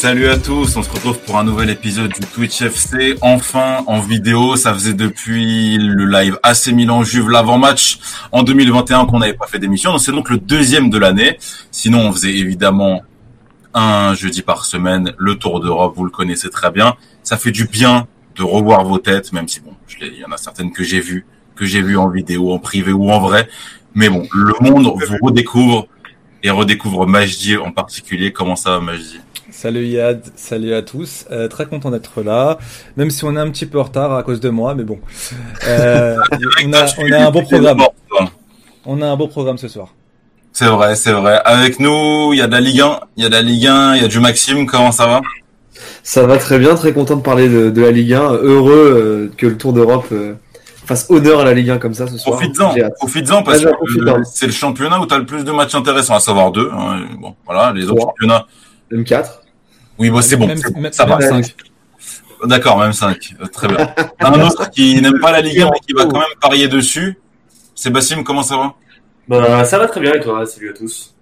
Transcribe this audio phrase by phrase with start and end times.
[0.00, 4.00] Salut à tous, on se retrouve pour un nouvel épisode du Twitch FC, enfin en
[4.00, 7.98] vidéo, ça faisait depuis le live AC Milan Juve l'avant-match
[8.32, 11.36] en 2021 qu'on n'avait pas fait d'émission, donc c'est donc le deuxième de l'année,
[11.70, 13.02] sinon on faisait évidemment
[13.74, 17.66] un jeudi par semaine, le Tour d'Europe, vous le connaissez très bien, ça fait du
[17.66, 21.00] bien de revoir vos têtes, même si bon, il y en a certaines que j'ai
[21.00, 23.50] vues, que j'ai vues en vidéo, en privé ou en vrai,
[23.94, 25.88] mais bon, le monde vous redécouvre
[26.42, 29.20] et redécouvre Majdi en particulier, comment ça va Majdi?
[29.62, 31.26] Salut Yad, salut à tous.
[31.30, 32.56] Euh, très content d'être là,
[32.96, 34.98] même si on est un petit peu en retard à cause de moi, mais bon.
[35.68, 36.16] Euh,
[36.64, 37.82] on, a, on, a, un beau programme.
[38.86, 39.88] On a un beau programme ce soir.
[40.54, 41.42] C'est vrai, c'est vrai.
[41.44, 43.66] Avec nous, il y a de la Ligue 1, il y a de la Ligue
[43.66, 44.64] 1, il y a du Maxime.
[44.64, 45.20] Comment ça va?
[46.02, 48.32] Ça va très bien, très content de parler de, de la Ligue 1.
[48.32, 50.36] Heureux euh, que le Tour d'Europe euh,
[50.86, 52.38] fasse honneur à la Ligue 1 comme ça ce soir.
[52.38, 53.68] Profites-en, profites-en parce que
[54.24, 56.70] c'est le championnat où tu as le plus de matchs intéressants, à savoir deux.
[56.72, 57.02] Hein.
[57.20, 58.46] Bon, voilà, les autres championnats.
[58.90, 59.42] Même 4.
[60.00, 60.48] Oui, bon, c'est bon.
[60.92, 61.20] ça va.
[61.20, 61.54] 5.
[62.46, 63.34] D'accord, même 5.
[63.38, 63.94] Euh, très bien.
[64.18, 67.18] Un autre qui n'aime pas la Ligue 1 mais qui va quand même parier dessus.
[67.74, 68.74] Sébastien, comment ça va?
[69.28, 70.46] Bah, Ça va très bien et toi?
[70.46, 71.14] Salut à tous.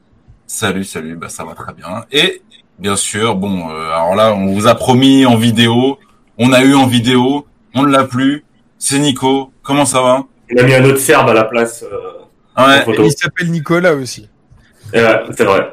[0.46, 1.16] Salut, salut.
[1.16, 2.04] Bah, ça va très bien.
[2.12, 2.40] Et
[2.78, 5.98] bien sûr, bon, euh, alors là, on vous a promis en vidéo.
[6.38, 7.48] On a eu en vidéo.
[7.74, 8.44] On ne l'a plus.
[8.78, 9.52] C'est Nico.
[9.64, 10.22] Comment ça va?
[10.50, 11.82] Il a mis un autre Serbe à la place.
[11.82, 12.84] Euh, ouais.
[13.06, 14.28] il s'appelle Nicolas aussi.
[14.94, 15.68] Ouais, c'est vrai.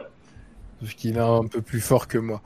[0.82, 2.42] Parce qu'il est un peu plus fort que moi.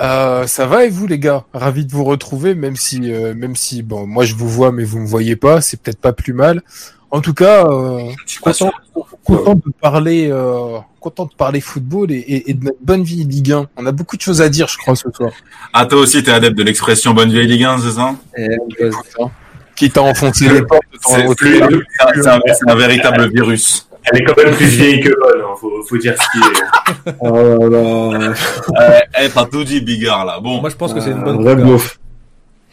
[0.00, 1.44] Euh, ça va et vous les gars?
[1.52, 4.84] Ravi de vous retrouver, même si, euh, même si, bon, moi je vous vois mais
[4.84, 6.62] vous me voyez pas, c'est peut-être pas plus mal.
[7.10, 8.72] En tout cas, euh, content,
[9.22, 13.52] content de parler, euh, content de parler football et, et, de notre bonne vie Ligue
[13.52, 13.68] 1.
[13.76, 15.30] On a beaucoup de choses à dire, je crois, ce soir.
[15.74, 18.14] Ah, toi aussi, t'es adepte de l'expression bonne vieille Ligue 1, c'est ça?
[19.76, 23.86] Qui t'a enfoncé les portes C'est un, un véritable virus.
[24.04, 27.12] Elle est quand même plus vieille que bonne, hein, faut, faut dire ce qui est.
[27.20, 28.34] oh là là.
[28.80, 30.40] euh, eh, t'as tout dit, Bigard, là.
[30.40, 30.60] Bon.
[30.60, 31.98] Moi, je pense que c'est une bonne Vrai bouffe.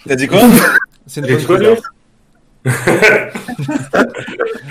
[0.08, 0.42] T'as dit quoi?
[1.06, 1.78] C'est une bonne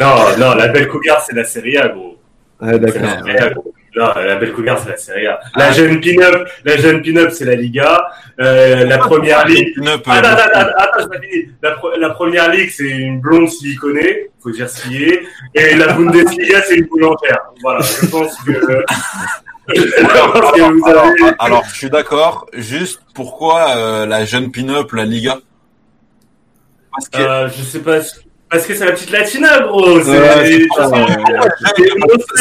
[0.00, 2.17] Non, non, la belle cougar, c'est la série A, gros.
[2.60, 3.62] Ouais, d'accord.
[3.96, 5.40] Non, la belle cougar, c'est la Serie A.
[5.56, 5.72] La ah.
[5.72, 8.06] jeune pin-up, la jeune pin-up, c'est la Liga.
[8.38, 9.74] Euh, la première ligue.
[9.80, 11.48] Attends, attends, attends, attends, je fini.
[11.62, 14.30] La, la, première ligue, c'est une blonde siliconée.
[14.40, 15.22] Faut dire est.
[15.54, 17.40] Et la Bundesliga, c'est une boulangère.
[17.60, 17.80] Voilà.
[17.80, 18.84] Je pense que.
[20.86, 22.46] alors, alors, je suis d'accord.
[22.52, 25.38] Juste pourquoi euh, la jeune pin-up, la Liga?
[26.92, 27.18] Parce que...
[27.18, 27.98] euh, Je sais pas.
[28.50, 30.00] Parce que c'est la petite Latina, gros.
[30.02, 30.10] ça,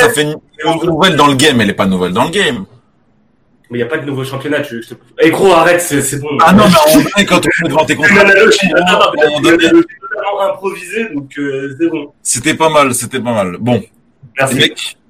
[0.09, 0.39] fait une,
[0.83, 2.65] nouvelle dans le game, elle est pas nouvelle dans le game.
[3.69, 4.61] Mais il n'y a pas de nouveau championnat.
[4.61, 4.81] Tu...
[5.19, 6.29] Eh gros, arrête, c'est bon.
[6.41, 8.25] Ah non, mais on vrai, quand on est devant tes contrats.
[8.49, 8.71] C'est
[10.49, 12.13] improvisé, donc euh, c'est bon.
[12.21, 13.57] C'était pas mal, c'était pas mal.
[13.59, 13.83] Bon,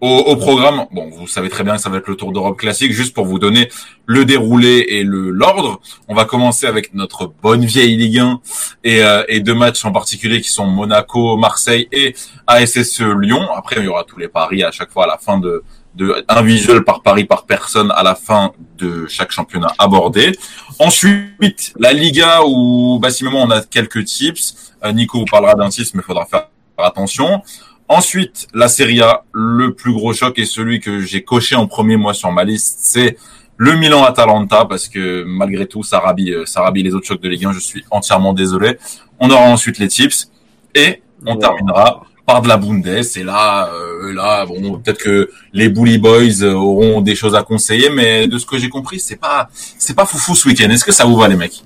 [0.02, 2.58] au, au, programme, bon, vous savez très bien que ça va être le Tour d'Europe
[2.58, 2.92] classique.
[2.92, 3.70] Juste pour vous donner
[4.06, 8.40] le déroulé et le l'ordre, on va commencer avec notre bonne vieille Ligue 1
[8.84, 13.48] et, euh, et deux matchs en particulier qui sont Monaco, Marseille et ASSE Lyon.
[13.56, 15.64] Après, il y aura tous les paris à chaque fois à la fin de,
[15.96, 20.32] de un visuel par pari par personne à la fin de chaque championnat abordé.
[20.80, 24.74] Ensuite, la Liga où bassiment on a quelques tips.
[24.86, 27.42] Euh, Nico vous parlera d'un tips, mais il faudra faire attention.
[27.90, 31.96] Ensuite, la Serie A, le plus gros choc et celui que j'ai coché en premier
[31.96, 33.18] moi sur ma liste, c'est
[33.56, 37.30] le Milan-Atalanta parce que malgré tout, ça rabille, euh, ça rabille les autres chocs de
[37.30, 37.54] Ligue 1.
[37.54, 38.78] Je suis entièrement désolé.
[39.20, 40.30] On aura ensuite les tips
[40.76, 42.86] et on terminera par de la Bundes.
[42.86, 47.42] Et là, euh, là, bon, peut-être que les Bully Boys euh, auront des choses à
[47.42, 50.70] conseiller, mais de ce que j'ai compris, c'est pas, c'est pas foufou ce week-end.
[50.70, 51.64] Est-ce que ça vous va, les mecs?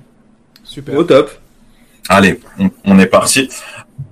[0.62, 0.96] Super.
[0.96, 1.30] Au top.
[2.08, 3.48] Allez, on, on est parti.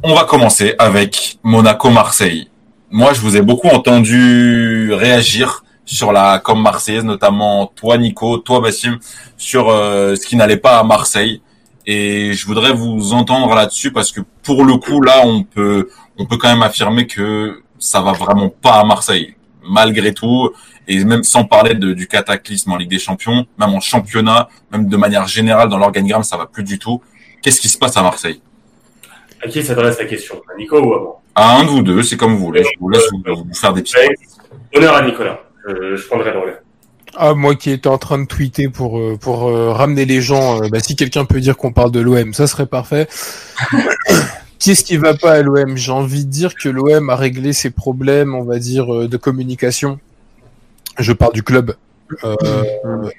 [0.02, 2.48] On va commencer avec Monaco-Marseille.
[2.90, 8.60] Moi, je vous ai beaucoup entendu réagir sur la com marseillaise, notamment toi Nico, toi
[8.60, 8.98] Bassim,
[9.36, 11.42] sur euh, ce qui n'allait pas à Marseille.
[11.86, 16.24] Et je voudrais vous entendre là-dessus parce que pour le coup, là, on peut, on
[16.24, 20.50] peut quand même affirmer que ça va vraiment pas à Marseille, malgré tout.
[20.88, 24.96] Et même sans parler du cataclysme en Ligue des Champions, même en championnat, même de
[24.96, 27.02] manière générale dans l'organigramme, ça va plus du tout.
[27.42, 28.40] Qu'est-ce qui se passe à Marseille?
[29.42, 30.42] À qui s'adresse la question?
[30.52, 31.22] À Nico ou à moi?
[31.34, 32.64] À un de vous deux, c'est comme vous voulez.
[32.64, 33.94] Je vous laisse vous, faire des petits.
[34.74, 35.40] Honneur à Nicolas.
[35.66, 36.58] Je, je prendrai le relais.
[37.16, 40.62] Ah, moi qui étais en train de tweeter pour euh, pour euh, ramener les gens,
[40.62, 43.08] euh, bah, si quelqu'un peut dire qu'on parle de l'OM, ça serait parfait.
[44.60, 47.70] Qu'est-ce qui va pas à l'OM J'ai envie de dire que l'OM a réglé ses
[47.70, 49.98] problèmes, on va dire, de communication.
[50.98, 51.74] Je parle du club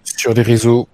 [0.03, 0.87] sur les réseaux,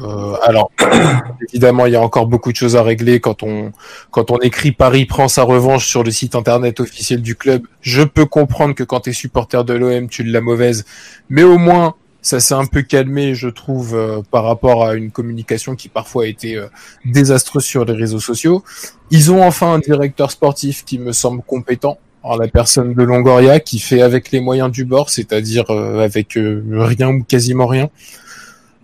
[0.00, 0.70] euh, alors,
[1.52, 3.72] évidemment, il y a encore beaucoup de choses à régler quand on
[4.10, 7.62] quand on écrit Paris prend sa revanche sur le site internet officiel du club.
[7.80, 10.84] Je peux comprendre que quand tu es supporter de l'OM, tu l'as mauvaise,
[11.28, 15.10] mais au moins Ça s'est un peu calmé, je trouve, euh, par rapport à une
[15.12, 16.66] communication qui parfois a été euh,
[17.04, 18.64] désastreuse sur les réseaux sociaux.
[19.10, 23.60] Ils ont enfin un directeur sportif qui me semble compétent, en la personne de Longoria,
[23.60, 27.88] qui fait avec les moyens du bord, c'est-à-dire avec rien ou quasiment rien,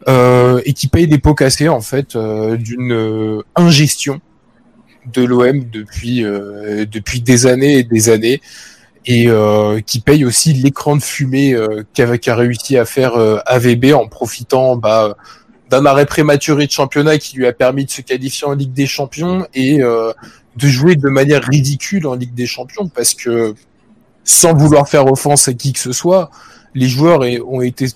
[0.06, 4.20] et qui paye des pots cassés en fait d'une ingestion
[5.12, 8.40] de l'OM depuis depuis des années et des années.
[9.06, 13.92] Et euh, qui paye aussi l'écran de fumée euh, qu'a réussi à faire euh, AVB
[13.92, 15.14] en profitant bah,
[15.68, 18.86] d'un arrêt prématuré de championnat qui lui a permis de se qualifier en Ligue des
[18.86, 20.12] Champions et euh,
[20.56, 23.54] de jouer de manière ridicule en Ligue des Champions parce que
[24.24, 26.30] sans vouloir faire offense à qui que ce soit,
[26.74, 27.88] les joueurs ont été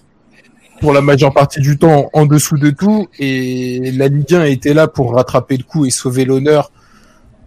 [0.80, 4.74] pour la majeure partie du temps en dessous de tout et la Ligue 1 était
[4.74, 6.70] là pour rattraper le coup et sauver l'honneur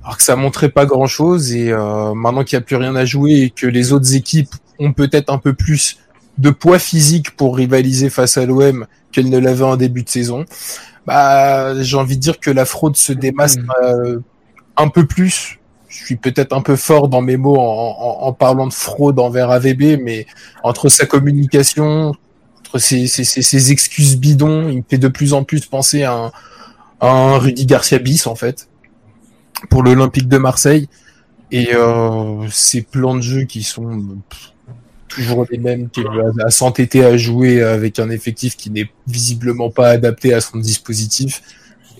[0.03, 2.95] alors que ça montrait pas grand chose et euh, maintenant qu'il n'y a plus rien
[2.95, 5.97] à jouer et que les autres équipes ont peut-être un peu plus
[6.37, 10.45] de poids physique pour rivaliser face à l'OM qu'elles ne l'avaient en début de saison,
[11.05, 13.67] bah j'ai envie de dire que la fraude se démasse mmh.
[13.83, 14.19] euh,
[14.77, 15.59] un peu plus.
[15.87, 19.51] Je suis peut-être un peu fort dans mes mots en, en, parlant de fraude envers
[19.51, 20.25] AVB, mais
[20.63, 22.13] entre sa communication,
[22.73, 26.31] entre ses, excuses bidons, il me fait de plus en plus penser à un,
[27.01, 28.69] à Rudy Garcia bis en fait
[29.69, 30.87] pour l'Olympique de Marseille.
[31.51, 34.01] Et euh, ces plans de jeu qui sont
[35.09, 36.01] toujours les mêmes, qui
[36.45, 41.41] à s'entêter à jouer avec un effectif qui n'est visiblement pas adapté à son dispositif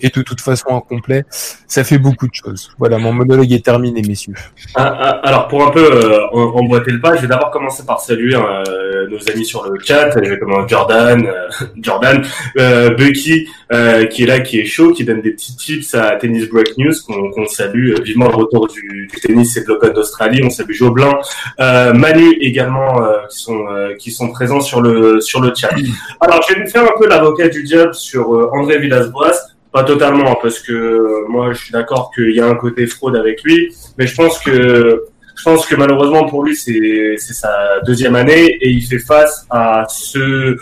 [0.02, 1.24] et de toute façon incomplet,
[1.66, 2.72] ça fait beaucoup de choses.
[2.78, 4.34] Voilà, mon monologue est terminé, messieurs.
[4.74, 8.00] Ah, ah, alors, pour un peu euh, emboîter le pas, je vais d'abord commencer par
[8.00, 8.64] saluer euh,
[9.08, 10.08] nos amis sur le chat.
[10.18, 12.24] Vais commencer Jordan, euh, Jordan,
[12.58, 16.16] euh, Bucky, euh, qui est là, qui est chaud, qui donne des petits tips à
[16.16, 20.40] Tennis Break News, qu'on salue vivement le retour du, du tennis et de l'Open d'Australie.
[20.44, 21.12] On salue Joblin,
[21.58, 23.66] Manu également, qui sont
[23.98, 25.70] qui sont présents sur le sur le chat.
[26.20, 29.52] Alors, je vais me faire un peu l'avocat du diable sur André Villas-Boas.
[29.72, 33.16] Pas totalement, parce que euh, moi, je suis d'accord qu'il y a un côté fraude
[33.16, 35.04] avec lui, mais je pense que
[35.42, 39.44] je pense que malheureusement pour lui, c'est c'est sa deuxième année et il fait face
[39.50, 40.56] à ce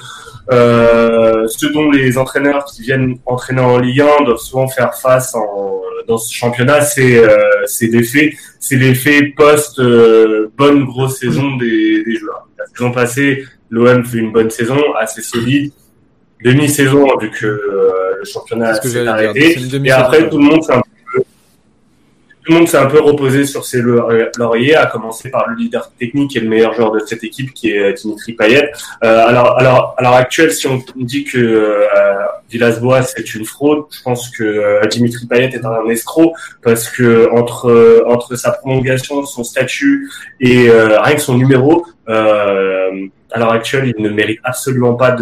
[0.51, 5.35] euh, ce dont les entraîneurs qui viennent entraîner en Ligue 1 doivent souvent faire face
[5.35, 7.37] en, dans ce championnat, c'est euh,
[7.67, 12.49] c'est l'effet c'est l'effet post euh, bonne grosse saison des, des joueurs.
[12.59, 15.73] La saison passée, l'OM fait une bonne saison, assez solide
[16.43, 19.59] demi-saison vu que euh, le championnat s'est arrêté.
[19.85, 20.83] Et après, tout le monde s'est un
[22.45, 25.91] tout le monde s'est un peu reposé sur ses lauriers, à commencer par le leader
[25.99, 28.71] technique et le meilleur joueur de cette équipe, qui est Dimitri Payet.
[29.05, 31.87] Euh, alors, alors, à l'heure actuelle, si on dit que euh,
[32.51, 36.33] Villas-Boas c'est une fraude, je pense que euh, Dimitri Payet est un escroc
[36.63, 40.11] parce que entre entre sa prolongation, son statut
[40.41, 41.87] et rien que son numéro.
[42.09, 45.17] Euh, à l'heure actuelle, il ne mérite absolument pas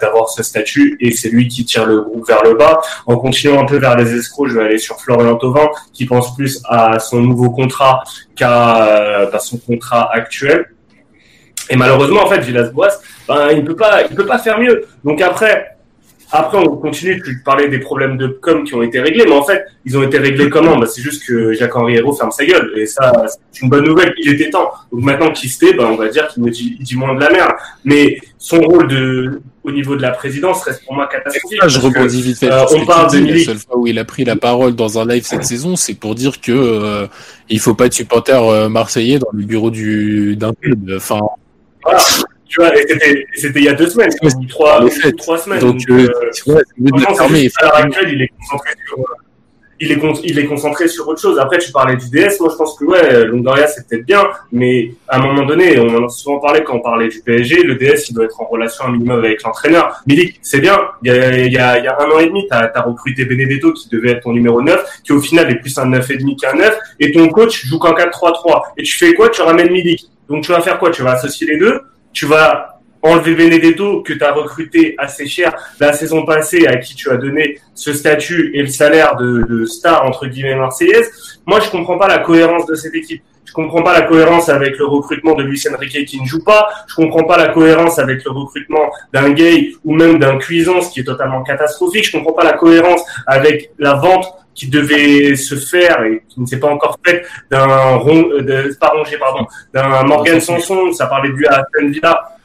[0.00, 2.80] d'avoir ce statut et c'est lui qui tire le groupe vers le bas.
[3.06, 6.34] En continuant un peu vers les escrocs, je vais aller sur Florian Thauvin qui pense
[6.34, 8.02] plus à son nouveau contrat
[8.34, 10.66] qu'à euh, son contrat actuel.
[11.68, 14.86] Et malheureusement, en fait, Villas-Boas, ben, il ne peut pas, il peut pas faire mieux.
[15.04, 15.75] Donc après,
[16.30, 19.44] après, on continue, tu parlais des problèmes de com qui ont été réglés, mais en
[19.44, 20.76] fait, ils ont été réglés comment?
[20.76, 23.12] Bah, C'est juste que Jacques-Henri Hérault ferme sa gueule, et ça,
[23.52, 24.70] c'est une bonne nouvelle, il était temps.
[24.92, 27.20] Donc maintenant qu'il se tait, bah, on va dire qu'il me dit, dit, moins de
[27.20, 27.52] la merde.
[27.84, 31.60] Mais son rôle de, au niveau de la présidence reste pour moi catastrophique.
[31.66, 32.50] je rebondis vite fait.
[32.50, 35.06] Euh, on parle de La seule fois où il a pris la parole dans un
[35.06, 37.06] live cette saison, c'est pour dire que euh,
[37.48, 40.92] il faut pas de supporters euh, marseillais dans le bureau du d'un club.
[40.96, 41.20] Enfin,
[41.84, 41.98] voilà.
[42.48, 42.70] Tu vois,
[43.34, 44.10] c'était il y a deux semaines,
[44.48, 44.84] trois,
[45.16, 45.60] trois semaines.
[45.60, 46.08] Donc, donc euh,
[46.48, 49.04] euh, à l'heure actuelle, il est concentré sur.
[49.78, 51.38] Il est, il est concentré sur autre chose.
[51.38, 52.40] Après, tu parlais du DS.
[52.40, 55.94] Moi, je pense que ouais, Longoria, c'est peut-être bien, mais à un moment donné, on
[55.94, 57.62] en a souvent parlé quand on parlait du PSG.
[57.62, 60.00] Le DS, il doit être en relation un minimum avec l'entraîneur.
[60.06, 60.78] Milik, c'est bien.
[61.02, 62.80] Il y, a, il, y a, il y a un an et demi, tu as,
[62.80, 66.40] recruté Benedetto qui devait être ton numéro 9, qui au final est plus un 9,5
[66.40, 68.62] qu'un 9, et ton coach joue qu'en 4-3-3.
[68.78, 69.28] Et tu fais quoi?
[69.28, 70.08] Tu ramènes Milik.
[70.30, 70.90] Donc, tu vas faire quoi?
[70.90, 71.82] Tu vas associer les deux?
[72.16, 76.94] Tu vas enlever Benedetto que tu as recruté assez cher la saison passée, à qui
[76.94, 81.38] tu as donné ce statut et le salaire de, star entre guillemets marseillaise.
[81.44, 83.22] Moi, je comprends pas la cohérence de cette équipe.
[83.44, 86.68] Je comprends pas la cohérence avec le recrutement de Luis Enrique qui ne joue pas.
[86.88, 91.00] Je comprends pas la cohérence avec le recrutement d'un Gay ou même d'un Cuisance qui
[91.00, 92.06] est totalement catastrophique.
[92.06, 96.46] Je comprends pas la cohérence avec la vente qui devait se faire et qui ne
[96.46, 101.60] s'est pas encore faite d'un de, pas rongé, pardon, d'un Morgan Sanson, ça parlait à
[101.60, 102.36] Aston Villa.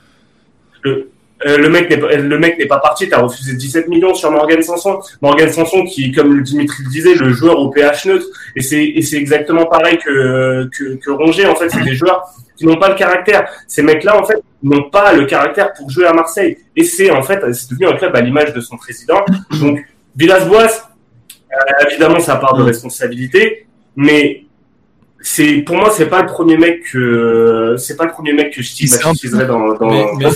[0.84, 1.10] Le,
[1.46, 4.30] euh, le mec n'est pas, le mec n'est pas parti, t'as refusé 17 millions sur
[4.30, 5.00] Morgan Sanson.
[5.22, 8.28] Morgan Sanson qui, comme Dimitri le disait, le joueur au pH neutre.
[8.56, 11.48] Et c'est, et c'est exactement pareil que, que, que Rongier.
[11.48, 12.26] En fait, c'est des joueurs
[12.56, 13.50] qui n'ont pas le caractère.
[13.68, 16.58] Ces mecs-là, en fait, n'ont pas le caractère pour jouer à Marseille.
[16.76, 19.26] Et c'est, en fait, c'est devenu un club à l'image de son président.
[19.60, 19.80] Donc,
[20.16, 20.91] Villas-Boas,
[21.54, 24.46] euh, évidemment, ça part de responsabilité, mais
[25.22, 28.62] c'est pour moi c'est pas le premier mec que c'est pas le premier mec que
[28.62, 30.30] je stigmatiserais dans, dans, mais, mais.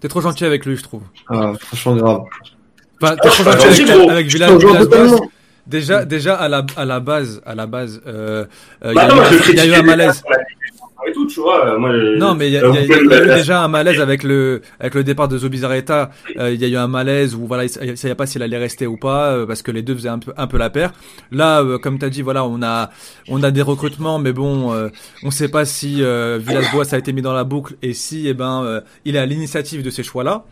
[0.00, 1.02] T'es trop gentil avec lui, je trouve.
[1.28, 2.22] Ah, franchement grave.
[3.00, 5.20] Enfin, t'es trop gentil avec, avec Villas, Villas
[5.66, 8.44] Déjà, déjà à la à la base, à la base, euh,
[8.84, 9.08] euh, bah
[9.48, 10.20] il y, a eu un malaise.
[11.14, 13.62] Tout, tu vois, moi, non, mais il y, a, y, a, y a eu déjà
[13.62, 16.10] un malaise avec le avec le départ de Zobizarreta.
[16.38, 18.56] Euh, il y a eu un malaise où voilà, il ne savait pas s'il allait
[18.56, 20.92] rester ou pas euh, parce que les deux faisaient un peu un peu la paire.
[21.30, 22.90] Là, euh, comme tu as dit, voilà, on a
[23.28, 24.88] on a des recrutements, mais bon, euh,
[25.22, 28.82] on sait pas si Villas-Boas a été mis dans la boucle et si, eh ben,
[29.04, 30.44] il est à l'initiative de ces choix-là.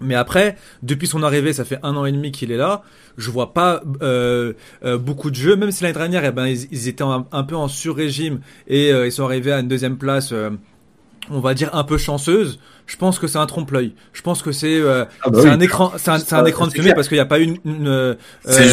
[0.00, 2.82] Mais après, depuis son arrivée, ça fait un an et demi qu'il est là.
[3.16, 4.52] Je vois pas euh,
[4.84, 7.68] euh, beaucoup de jeux, même si l'année dernière, eh ben, ils, étaient un, peu en
[7.68, 10.34] sur-régime et euh, ils sont arrivés à une deuxième place,
[11.30, 12.58] on va dire un peu chanceuse.
[12.84, 13.94] Je pense que c'est un trompe-l'œil.
[14.12, 17.08] Je pense que c'est ah bah un écran, c'est un, un, écran de fumée parce
[17.08, 18.16] qu'il n'y a pas eu une, une
[18.48, 18.64] il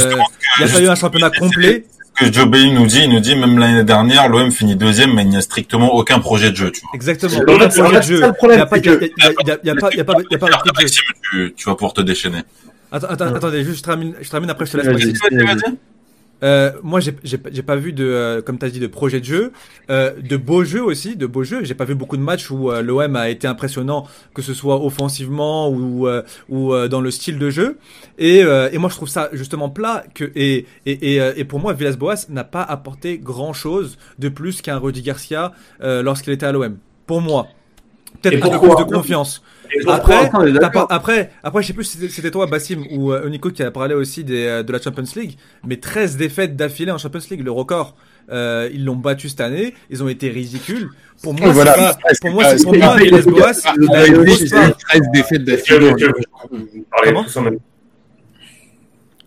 [0.59, 3.35] y a pas eu un championnat complet que Joe Bailey nous dit, il nous dit
[3.35, 6.71] même l'année dernière, l'OM finit deuxième, mais il n'y a strictement aucun projet de jeu,
[6.71, 6.91] tu vois.
[6.93, 7.39] Exactement.
[7.47, 8.21] Aucun projet de jeu.
[8.43, 9.97] Il n'y a pas, il y a, il y a, il y a pas, il
[9.97, 11.01] y a pas, il y a pas de jeu.
[11.31, 12.43] Tu, tu vas pouvoir te déchaîner.
[12.91, 15.63] Attends, attends, attendez, juste je termine, je termine après je te laisse.
[16.43, 19.51] Euh, moi, j'ai, pas vu de, euh, comme tu as dit, de projet de jeu,
[19.89, 21.63] euh, de beaux jeux aussi, de beaux jeux.
[21.63, 24.83] J'ai pas vu beaucoup de matchs où euh, l'OM a été impressionnant, que ce soit
[24.83, 27.77] offensivement ou euh, ou dans le style de jeu.
[28.17, 30.03] Et, et moi, je trouve ça justement plat.
[30.13, 34.61] Que et et et, et pour moi, Villas-Boas n'a pas apporté grand chose de plus
[34.61, 36.77] qu'un Rudy Garcia lorsqu'il était à l'OM.
[37.05, 37.47] Pour moi,
[38.21, 39.43] peut-être un peu plus de confiance.
[39.87, 40.29] Après,
[40.89, 43.95] après, après, je sais plus si c'était toi, Bassim, ou euh, Nico qui a parlé
[43.95, 47.51] aussi des, euh, de la Champions League, mais 13 défaites d'affilée en Champions League, le
[47.51, 47.95] record.
[48.31, 50.89] Euh, ils l'ont battu cette année, ils ont été ridicules.
[51.21, 51.73] Pour moi, voilà.
[51.73, 55.93] pas, pour moi, c'est pour moi, Villas Boas, il a eu 13 défaites d'affilée.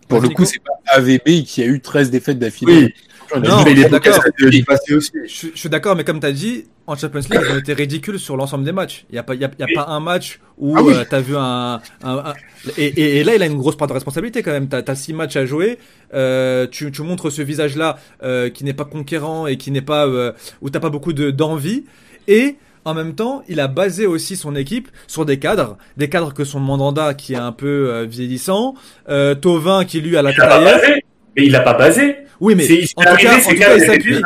[0.07, 2.93] Pour le coup, c'est pas AVB qui a eu 13 défaites d'affilée.
[3.35, 4.19] Non, je suis d'accord.
[4.37, 8.19] Je, suis d'accord, mais comme tu as dit, en Champions League, ils ont été ridicules
[8.19, 9.05] sur l'ensemble des matchs.
[9.09, 11.15] Il n'y a, pas, y a, y a pas un match où ah euh, tu
[11.15, 11.81] as vu un.
[12.03, 12.33] un,
[12.77, 14.69] Et, et, là, il a une grosse part de responsabilité quand même.
[14.69, 15.77] Tu as, six matchs à jouer.
[16.13, 20.07] Euh, tu, tu montres ce visage-là euh, qui n'est pas conquérant et qui n'est pas.
[20.07, 20.31] Euh,
[20.61, 21.85] où tu pas beaucoup d'envie.
[22.27, 22.57] et
[22.87, 26.45] en même temps, il a basé aussi son équipe sur des cadres, des cadres que
[26.45, 28.75] son Mandanda qui est un peu euh, vieillissant,
[29.09, 31.03] euh, Tovin qui lui a la tête
[31.37, 32.17] Mais il l'a pas basé.
[32.39, 32.65] Oui, mais
[32.95, 34.21] en tout cas, il s'appuie.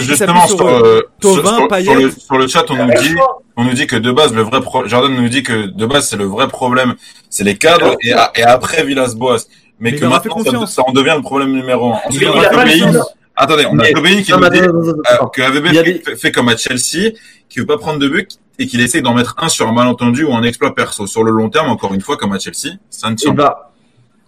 [0.00, 3.14] Justement, sur, euh, sur, le, chat, on nous dit,
[3.56, 6.16] on nous dit que de base, le vrai Jordan nous dit que de base, c'est
[6.16, 6.94] le vrai problème,
[7.30, 9.46] c'est les cadres et, et après Villas-Boas.
[9.80, 11.98] Mais, que maintenant, ça, en devient le problème numéro un.
[12.06, 13.04] Ensuite, on a
[13.34, 17.12] Attendez, on a qui nous dit euh, que AVB fait, comme à Chelsea,
[17.48, 20.24] qui veut pas prendre de but et qu'il essaye d'en mettre un sur un malentendu
[20.24, 21.06] ou un exploit perso.
[21.06, 23.71] Sur le long terme, encore une fois, comme à Chelsea, ça ne tient pas.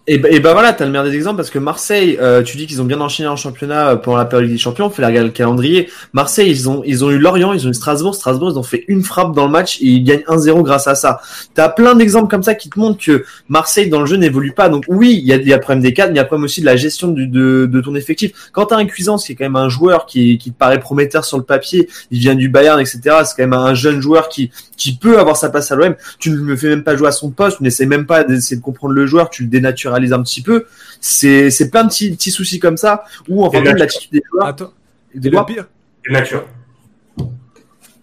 [0.07, 2.67] Et et bah voilà, t'as le meilleur des exemples parce que Marseille, euh, tu dis
[2.67, 5.09] qu'ils ont bien enchaîné en championnat euh, pendant la période des champions, on fait la
[5.09, 5.89] le calendrier.
[6.13, 8.85] Marseille, ils ont ils ont eu Lorient, ils ont eu Strasbourg, Strasbourg, ils ont fait
[8.87, 11.21] une frappe dans le match et ils gagnent 1-0 grâce à ça.
[11.55, 14.69] T'as plein d'exemples comme ça qui te montrent que Marseille dans le jeu n'évolue pas.
[14.69, 16.45] Donc oui, il y a, y a problème des cadres, mais il y a problème
[16.45, 18.31] aussi de la gestion du, de, de ton effectif.
[18.51, 21.25] Quand t'as un Cuisance qui est quand même un joueur qui, qui te paraît prometteur
[21.25, 22.99] sur le papier, il vient du Bayern, etc.
[23.23, 25.95] C'est quand même un jeune joueur qui qui peut avoir sa place à l'OM.
[26.19, 28.57] Tu ne me fais même pas jouer à son poste, tu n'essaies même pas d'essayer
[28.57, 29.49] de comprendre le joueur, tu le
[29.99, 30.65] dénaturalises un petit peu
[31.05, 34.47] c'est c'est plein de petits, petits soucis comme ça où en fait l'attitude des joueurs.
[34.47, 34.73] Attends,
[35.13, 35.67] des le pire.
[36.09, 36.47] nature.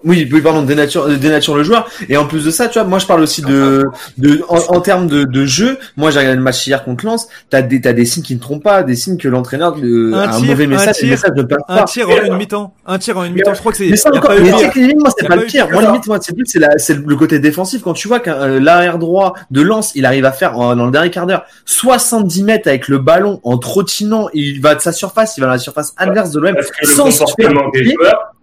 [0.04, 1.88] Oui, oui, pardon, dénature, dénature le joueur.
[2.08, 3.84] Et en plus de ça, tu vois, moi je parle aussi de,
[4.18, 5.78] de en, termes de, de jeu.
[5.96, 7.28] Moi, j'ai regardé le match hier contre Lens.
[7.50, 10.34] T'as des, t'as des signes qui ne trompent pas, des signes que l'entraîneur euh, a
[10.34, 10.88] un mauvais message.
[10.88, 12.74] Un tir, message de un tir en une mi-temps.
[12.86, 13.54] Un tir en une mi-temps.
[13.54, 13.88] Je crois que c'est.
[13.88, 15.68] Mais ça encore, mais moi, c'est pas le pire.
[15.70, 17.82] Moi, limite, moi, c'est plus, c'est la, c'est le côté défensif.
[17.82, 20.90] Quand tu vois qu'un euh, l'arrière droit de Lens, il arrive à faire dans le
[20.90, 25.36] dernier quart d'heure 70 mètres avec le ballon en trottinant, il va de sa surface,
[25.36, 27.52] il va dans la surface adverse de l'OM sans se faire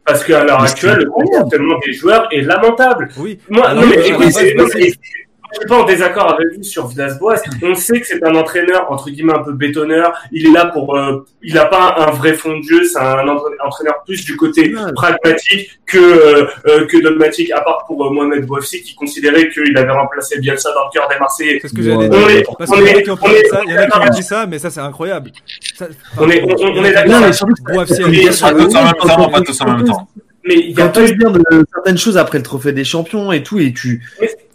[0.09, 3.09] parce qu'à l'heure actuelle, le comportement des joueurs est lamentable.
[3.17, 3.39] Oui.
[3.49, 7.41] Moi, non, mais, écoutez, je suis pas en désaccord avec vous sur Villas-Boas.
[7.63, 10.13] On sait que c'est un entraîneur entre guillemets un peu bétonneur.
[10.31, 12.83] Il est là pour, euh, il a pas un vrai fond de jeu.
[12.83, 17.51] C'est un entraîneur plus du côté pragmatique que euh, euh, que dogmatique.
[17.51, 21.17] À part pour Mohamed Bouafsi qui considérait qu'il avait remplacé Bielsa dans le cœur des
[21.17, 21.59] Marseillais.
[21.61, 22.19] C'est ce que j'allais dire.
[22.23, 23.61] On est, Parce on est, on est, ça.
[23.65, 25.31] Il y en a qui ont dit ça, mais ça c'est incroyable.
[26.17, 27.47] on est, on, est d'accord.
[27.71, 28.03] Bouafsi.
[28.03, 30.07] On va tous en même temps.
[30.43, 33.43] Mais il y a pas dire de certaines choses après le trophée des champions et
[33.43, 34.01] tout, et tu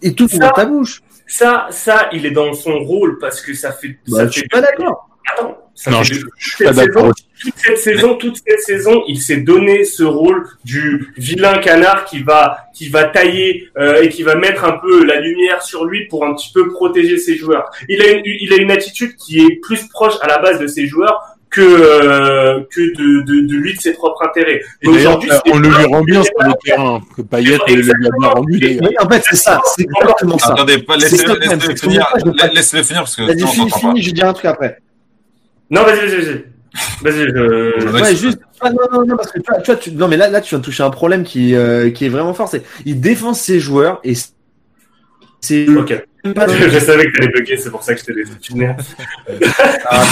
[0.02, 1.02] et tout dans ta bouche.
[1.26, 3.98] Ça, ça, il est dans son rôle parce que ça fait.
[4.08, 5.08] Bah, ça je suis pas d'accord.
[5.32, 7.12] Attends, ça non, je, suis pas d'accord.
[7.40, 12.22] Toute cette saison, toute cette saison, il s'est donné ce rôle du vilain canard qui
[12.22, 16.06] va, qui va tailler euh, et qui va mettre un peu la lumière sur lui
[16.06, 17.70] pour un petit peu protéger ses joueurs.
[17.88, 20.66] Il a une, il a une attitude qui est plus proche à la base de
[20.66, 24.60] ses joueurs que euh, que de, de, de, lui de ses propres intérêts.
[24.84, 28.28] Aujourd'hui, on le lui rend bien sur le terrain, que Payet le lui a bien
[28.28, 28.58] rendu.
[28.82, 30.52] Oui, en fait, c'est ça, c'est exactement ça.
[30.52, 31.18] Attendez, pas laissez
[31.76, 32.06] finir,
[32.52, 34.78] laissez-le finir parce que vas-y, finis, finis, je vais dire un truc après.
[35.70, 36.44] Non, vas-y, vas-y, vas-y.
[37.02, 38.02] Vas-y, je...
[38.02, 38.40] Ouais, juste.
[38.60, 39.92] Ah, non, non, non, parce que tu vois, tu vois tu...
[39.92, 42.34] non, mais là, là, tu viens de toucher un problème qui, euh, qui est vraiment
[42.34, 42.48] fort.
[42.48, 44.14] C'est, il défend ses joueurs et
[45.44, 45.68] c'est.
[45.68, 46.06] Ok.
[46.24, 48.32] Je, savais que tu allais bugger, c'est pour ça que je t'ai laissé
[49.84, 50.02] ah,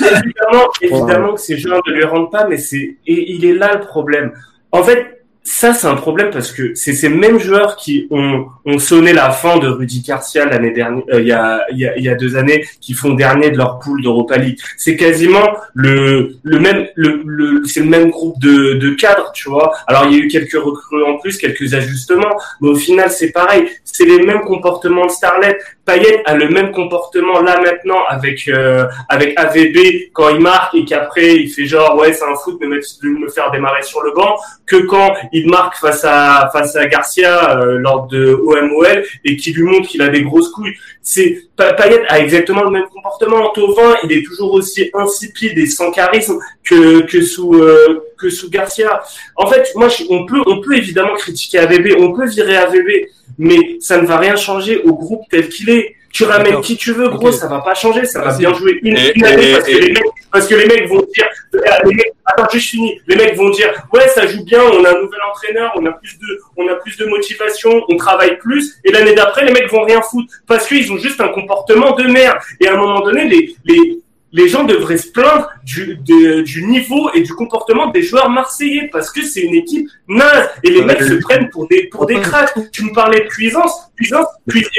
[0.24, 3.74] évidemment, évidemment que ces joueurs ne lui rendent pas, mais c'est et il est là
[3.74, 4.32] le problème.
[4.70, 8.78] En fait, ça, c'est un problème parce que c'est ces mêmes joueurs qui ont, ont
[8.78, 12.08] sonné la fin de Rudy Garcia l'année dernière, euh, il, y a, y a, y
[12.08, 14.58] a deux années, qui font dernier de leur poule d'Europa League.
[14.76, 19.48] C'est quasiment le, le même, le, le c'est le même groupe de, de cadres, tu
[19.48, 19.72] vois.
[19.88, 23.32] Alors, il y a eu quelques recrues en plus, quelques ajustements, mais au final, c'est
[23.32, 23.64] pareil.
[23.84, 25.58] C'est les mêmes comportements de Starlet.
[25.84, 30.84] Payet a le même comportement là maintenant avec euh, avec AVB quand il marque et
[30.84, 34.36] qu'après il fait genre ouais c'est un foot de me faire démarrer sur le banc
[34.64, 39.52] que quand il marque face à face à Garcia euh, lors de OMOL et qui
[39.52, 40.74] lui montre qu'il a des grosses couilles.
[41.00, 43.50] C'est Payet a exactement le même comportement.
[43.50, 48.50] Tovin, il est toujours aussi insipide et sans charisme que que sous euh, que sous
[48.50, 49.02] Garcia.
[49.36, 53.06] En fait, moi on peut on peut évidemment critiquer AVB, on peut virer AVB,
[53.38, 55.96] mais ça ne va rien changer au groupe tel qu'il est.
[56.12, 58.96] Tu ramènes qui tu veux, gros, ça va pas changer, ça va bien jouer une,
[58.96, 59.12] année
[59.54, 62.68] parce, que les mecs, parce que les mecs vont dire, euh, les mecs, attends, juste
[62.68, 65.86] fini, les mecs vont dire, ouais, ça joue bien, on a un nouvel entraîneur, on
[65.86, 69.52] a plus de, on a plus de motivation, on travaille plus, et l'année d'après, les
[69.52, 72.36] mecs vont rien foutre parce qu'ils ont juste un comportement de merde.
[72.60, 74.01] Et à un moment donné, les, les,
[74.32, 79.10] les gens devraient se plaindre du, du niveau et du comportement des joueurs marseillais parce
[79.10, 82.54] que c'est une équipe naze et les mecs se prennent pour des pour des cracks.
[82.72, 84.26] Tu me parlais de Cuisance, Cuisance,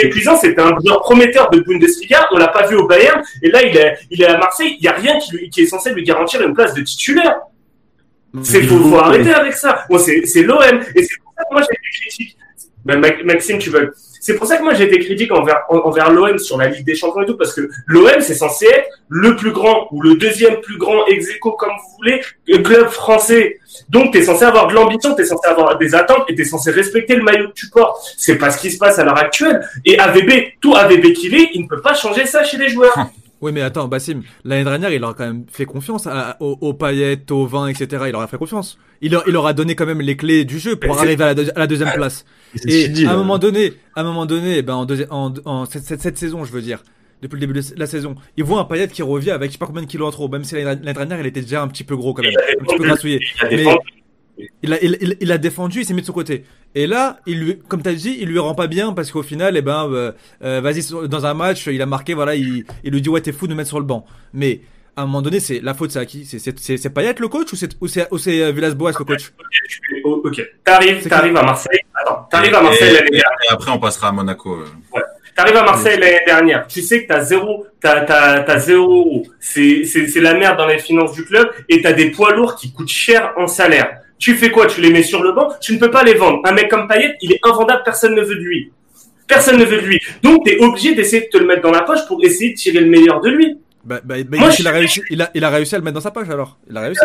[0.01, 3.21] et Cuisance c'était un joueur prometteur de Bundesliga, on l'a pas vu au Bayern.
[3.43, 5.61] Et là il est il est à Marseille, il y a rien qui, lui, qui
[5.61, 7.37] est censé lui garantir une place de titulaire.
[8.41, 9.85] C'est faut, faut arrêter avec ça.
[9.87, 10.59] Bon, c'est c'est l'OM
[10.95, 12.37] et c'est pour ça que moi j'ai des critiques.
[12.85, 13.93] Ben, Maxime, tu veux
[14.25, 16.95] c'est pour ça que moi j'ai été critique envers, envers l'OM sur la Ligue des
[16.95, 20.61] Champions et tout, parce que l'OM c'est censé être le plus grand ou le deuxième
[20.61, 22.21] plus grand ex comme vous voulez,
[22.63, 23.59] club français.
[23.89, 27.17] Donc tu censé avoir de l'ambition, tu censé avoir des attentes et tu censé respecter
[27.17, 28.13] le maillot que tu portes.
[28.17, 29.67] C'est pas ce qui se passe à l'heure actuelle.
[29.83, 32.95] Et AVB, tout AVB qu'il est, il ne peut pas changer ça chez les joueurs.
[33.43, 36.07] Oui, mais attends, Bassim, l'année dernière, il aura quand même fait confiance
[36.39, 38.05] aux, aux, paillettes, aux vins, etc.
[38.07, 38.79] Il aura fait confiance.
[39.01, 41.67] Il, leur, il aura donné quand même les clés du jeu pour arriver à la,
[41.67, 42.23] deuxième place.
[42.65, 46.17] Et à un moment donné, à un moment donné, ben en, en, en cette, cette,
[46.17, 46.83] saison, je veux dire,
[47.21, 49.59] depuis le début de la saison, il voit un paillette qui revient avec je sais
[49.59, 50.29] pas combien de kilos en trop.
[50.29, 52.77] Même si l'année dernière, il était déjà un petit peu gros quand même, un petit
[52.77, 53.19] peu grassouillé.
[53.51, 53.65] Mais
[54.61, 56.45] il a, il, il, a défendu, il s'est mis de son côté.
[56.75, 59.23] Et là, il lui, comme tu as dit, il lui rend pas bien parce qu'au
[59.23, 60.11] final, eh ben, euh,
[60.43, 63.31] euh, vas-y, dans un match, il a marqué, voilà, il, il lui dit, ouais, t'es
[63.31, 64.05] fou de me mettre sur le banc.
[64.33, 64.61] Mais,
[64.95, 66.25] à un moment donné, c'est la faute, c'est à qui?
[66.25, 69.33] C'est Payet le coach ou c'est ou c'est euh, Villas-Boas le coach?
[70.03, 71.79] Ok, t'arrives, t'arrives à Marseille.
[71.95, 73.39] Attends, t'arrives à Marseille l'année dernière.
[73.49, 74.59] Et après, on passera à Monaco.
[74.93, 75.01] Ouais.
[75.35, 76.67] T'arrives à Marseille l'année dernière.
[76.67, 79.25] Tu sais que t'as zéro, t'as t'as t'as zéro euro.
[79.39, 82.55] C'est c'est c'est la merde dans les finances du club et t'as des poids lourds
[82.55, 84.02] qui coûtent cher en salaire.
[84.19, 84.67] Tu fais quoi?
[84.67, 85.49] Tu les mets sur le banc?
[85.61, 86.39] Tu ne peux pas les vendre.
[86.45, 88.71] Un mec comme Payet, il est invendable, personne ne veut de lui.
[89.27, 89.99] Personne ne veut de lui.
[90.21, 92.55] Donc, tu es obligé d'essayer de te le mettre dans la poche pour essayer de
[92.55, 93.57] tirer le meilleur de lui.
[93.83, 95.95] Bah, bah, bah moi, il, a réussi, il, a, il a réussi à le mettre
[95.95, 96.57] dans sa poche alors.
[96.69, 97.01] Il a réussi.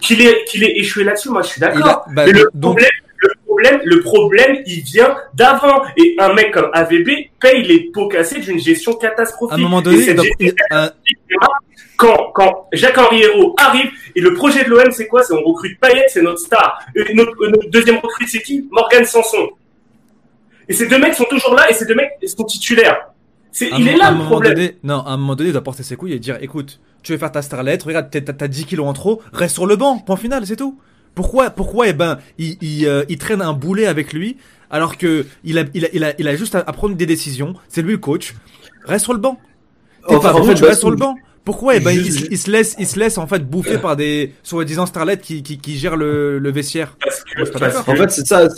[0.00, 2.04] Qu'il ait, qu'il ait échoué là-dessus, moi je suis d'accord.
[2.12, 5.82] Bah, le, problème, le, problème, le problème, il vient d'avant.
[5.96, 7.08] Et un mec comme AVB
[7.40, 9.52] paye les pots cassés d'une gestion catastrophique.
[9.52, 10.04] À un moment donné,
[11.96, 15.22] quand, quand Jacques-Henri Hérault arrive, et le projet de l'OM, c'est quoi?
[15.22, 16.78] C'est on recrute Payet, c'est notre star.
[16.94, 17.34] Et notre,
[17.70, 18.68] deuxième recrute, c'est qui?
[18.70, 19.48] Morgan Sanson.
[20.68, 23.08] Et ces deux mecs sont toujours là, et ces deux mecs sont titulaires.
[23.60, 24.54] Il est là le problème.
[24.54, 27.12] Donné, non, à un moment donné, il doit porter ses couilles et dire, écoute, tu
[27.12, 30.16] veux faire ta starlet, regarde, t'as 10 kilos en trop, reste sur le banc, point
[30.16, 30.78] final, c'est tout.
[31.14, 34.36] Pourquoi, pourquoi, eh ben, il, il, euh, il, traîne un boulet avec lui,
[34.70, 37.54] alors que il a, il a, il a, il a juste à, prendre des décisions,
[37.68, 38.34] c'est lui le coach,
[38.84, 39.40] reste sur le banc.
[40.08, 41.16] T'es pas bon, tu restes sur le banc.
[41.46, 44.84] Pourquoi eh ben, il, se laisse, il se laisse en fait bouffer par des soi-disant
[44.84, 46.96] starlets qui, qui, qui gèrent le, le vestiaire.
[47.86, 48.48] En fait, c'est ça.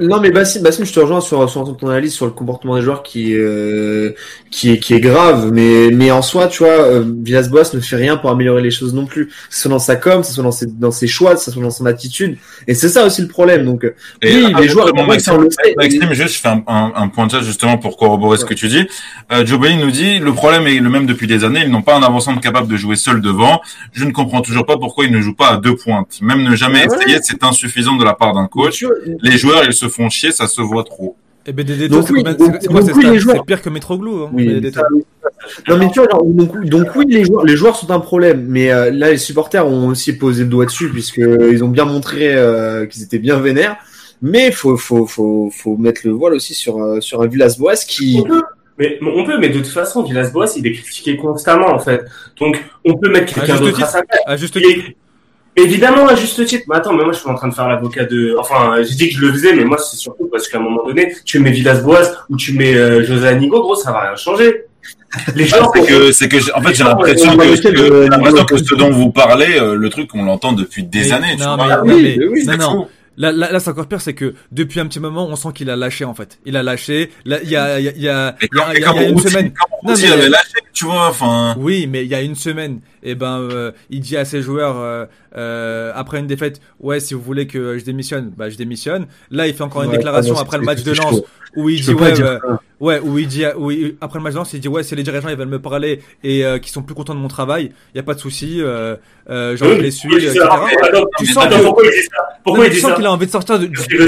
[0.00, 2.82] non, mais Bassim, Bassim, je te rejoins sur, sur ton analyse sur le comportement des
[2.82, 4.12] joueurs qui, euh,
[4.52, 5.50] qui est qui est grave.
[5.52, 8.94] Mais mais en soi, tu vois, euh, Villas-Boas ne fait rien pour améliorer les choses
[8.94, 9.26] non plus.
[9.26, 11.40] Que ce soit dans sa com, que ce soit dans ses dans ses choix, que
[11.40, 12.38] ce soit dans son attitude.
[12.68, 13.64] Et c'est ça aussi le problème.
[13.64, 13.84] Donc
[14.22, 14.94] oui, les joueurs.
[14.94, 18.68] Maxime, Maxime, juste, je fais un, un, un pointage justement pour corroborer ce que tu
[18.68, 18.86] dis.
[19.32, 21.62] Euh, Joe Bailey nous dit le problème est le même depuis des années.
[21.64, 23.60] Ils n'ont pas un avancement capable de jouer seul devant.
[23.92, 26.18] Je ne comprends toujours pas pourquoi il ne joue pas à deux pointes.
[26.22, 28.84] Même ne jamais essayer, c'est insuffisant de la part d'un coach.
[29.20, 31.16] Les joueurs, ils se font chier, ça se voit trop.
[31.46, 34.24] Et eh BDD, ben, c'est quoi C'est pire que Metroglou.
[34.24, 34.60] Hein, oui,
[35.68, 36.08] non mais tu vois,
[36.64, 39.88] donc, oui, les joueurs, les joueurs sont un problème, mais euh, là les supporters ont
[39.88, 43.76] aussi posé le doigt dessus puisque ils ont bien montré euh, qu'ils étaient bien vénères.
[44.22, 48.24] Mais faut faut faut faut mettre le voile aussi sur euh, sur un Villas-Boas qui
[48.78, 52.04] mais on peut, mais de toute façon, Villas-Boas, il est critiqué constamment, en fait.
[52.38, 54.20] Donc, on peut mettre quelqu'un d'autre à sa place.
[54.26, 54.90] À juste titre.
[55.58, 56.64] Évidemment, à juste titre.
[56.68, 58.36] Mais attends, mais moi, je suis en train de faire l'avocat de.
[58.38, 60.84] Enfin, j'ai dit que je le faisais, mais moi, c'est surtout parce qu'à un moment
[60.84, 64.66] donné, tu mets Villas-Boas ou tu mets euh, José Anigo, gros, ça va rien changer.
[65.34, 65.72] Les gens.
[65.74, 69.74] c'est que, c'est que, en fait, j'ai l'impression que, que, ce dont vous parlez, euh,
[69.74, 71.36] le truc, on l'entend depuis des années.
[71.36, 72.88] Non, mais, oui, oui, non, non.
[73.16, 75.70] Là, là, là c'est encore pire, c'est que depuis un petit moment, on sent qu'il
[75.70, 76.38] a lâché en fait.
[76.44, 77.10] Il a lâché.
[77.24, 78.36] Là, il y a, il y a, il y a,
[78.74, 79.52] il y a, une semaine.
[79.84, 81.08] Non, mais il avait lâché, tu vois.
[81.08, 81.54] Enfin.
[81.58, 84.42] Oui, mais il y a une semaine, et eh ben, euh, il dit à ses
[84.42, 88.56] joueurs euh, euh, après une défaite, ouais, si vous voulez que je démissionne, bah je
[88.56, 89.06] démissionne.
[89.30, 91.22] Là, il fait encore une déclaration après le match de Lens
[91.56, 92.38] où il dit ouais, euh,
[92.80, 95.02] ouais, où il dit, où après le match de Lens, il dit ouais, si les
[95.02, 97.96] dirigeants ils veulent me parler et euh, qui sont plus contents de mon travail, il
[97.96, 98.96] y a pas de souci, euh,
[99.30, 100.40] euh, genre je les suis, etc.
[101.18, 101.46] Tu sens
[102.96, 104.06] qu'il a envie de sortir du, du, du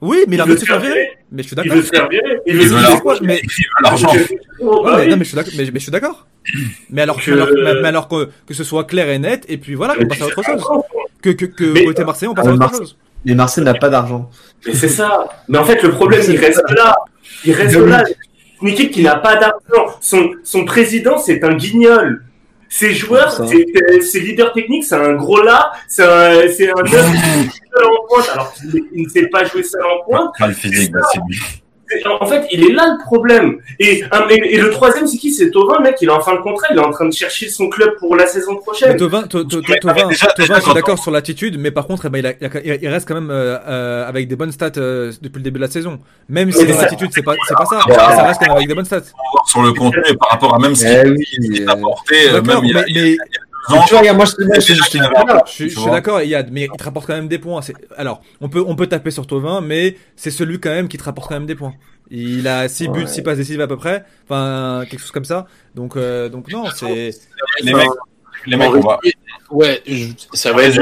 [0.00, 1.08] oui, mais il a envie de se faire virer.
[1.32, 1.72] Mais je suis d'accord.
[1.72, 2.38] Il veut se faire virer.
[2.46, 2.76] Il veut
[3.22, 3.40] Mais
[3.82, 4.12] l'argent.
[4.60, 5.52] Ouais, non, mais je suis d'accord.
[5.56, 6.26] Mais, je suis d'accord.
[6.90, 9.94] Mais alors que, mais, alors que, que ce soit clair et net, et puis voilà,
[9.98, 10.62] on passe à autre chose.
[11.22, 12.98] Que que que côté Marseille, on passe à autre chose.
[13.24, 14.30] Mais Marseille n'a pas d'argent.
[14.66, 15.26] Mais c'est ça.
[15.48, 16.94] Mais en fait, le problème, il reste là.
[17.44, 18.04] Il reste là.
[18.62, 19.96] Une équipe qui n'a pas d'argent.
[20.00, 22.24] Son son président, c'est un guignol.
[22.68, 28.06] Ses joueurs, ses leaders techniques, c'est un gros là, c'est un, c'est un seul en
[28.08, 30.30] pointe, alors qu'il ne sait pas jouer seul en pointe.
[30.36, 31.38] Pas le physique, bah, c'est lui.
[32.20, 33.58] En fait, il est là le problème.
[33.78, 35.32] Et, et, le troisième, c'est qui?
[35.32, 37.48] C'est Tovin, mec, il est en fin de contrat, il est en train de chercher
[37.48, 38.96] son club pour la saison prochaine.
[38.96, 43.06] Tovin, Tovin, je suis d'accord sur l'attitude, mais par contre, eh ben, il, il, reste
[43.06, 45.98] quand même euh, euh, avec des bonnes stats euh, depuis le début de la saison.
[46.28, 47.80] Même si l'attitude, c'est pas, c'est pas ça.
[47.88, 49.02] Ça reste quand même avec des bonnes stats.
[49.46, 53.18] Sur le contenu, par rapport à même ce qu'il eh a apporté, même il
[53.68, 57.60] tu vois, moi, je, suis d'accord, Yad, mais il te rapporte quand même des points.
[57.96, 61.04] Alors, on peut, on peut taper sur Tovin, mais c'est celui quand même qui te
[61.04, 61.74] rapporte quand même des points.
[62.10, 64.04] Il a 6 buts, 6 passes décisives à peu près.
[64.24, 65.46] Enfin, quelque chose comme ça.
[65.74, 67.10] Donc, euh, donc non, c'est.
[67.62, 67.88] Les mecs,
[68.46, 69.00] les mecs, on va.
[69.50, 69.82] Ouais,
[70.34, 70.80] ça va être.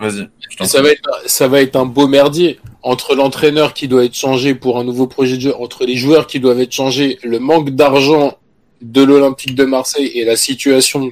[0.00, 0.28] Vas-y.
[0.66, 4.54] Ça va être, ça va être un beau merdier entre l'entraîneur qui doit être changé
[4.54, 7.70] pour un nouveau projet de jeu, entre les joueurs qui doivent être changés, le manque
[7.70, 8.38] d'argent
[8.82, 11.10] de l'Olympique de Marseille et la situation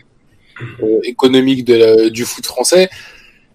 [0.82, 2.88] euh, économique de du foot français,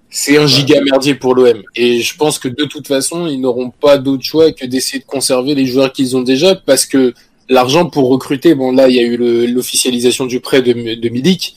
[0.10, 1.62] c'est un giga merdier pour l'OM.
[1.76, 5.06] Et je pense que de toute façon, ils n'auront pas d'autre choix que d'essayer de
[5.06, 7.14] conserver les joueurs qu'ils ont déjà, parce que
[7.50, 9.18] l'argent pour recruter, bon là, il y a eu
[9.54, 11.56] l'officialisation du prêt de, de Milik,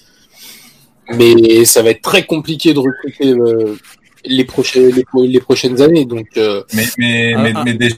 [1.15, 3.77] mais ça va être très compliqué de recruter euh,
[4.25, 6.05] les, prochaines, les, prochaines années.
[6.05, 7.53] Donc, euh, mais, mais, mais,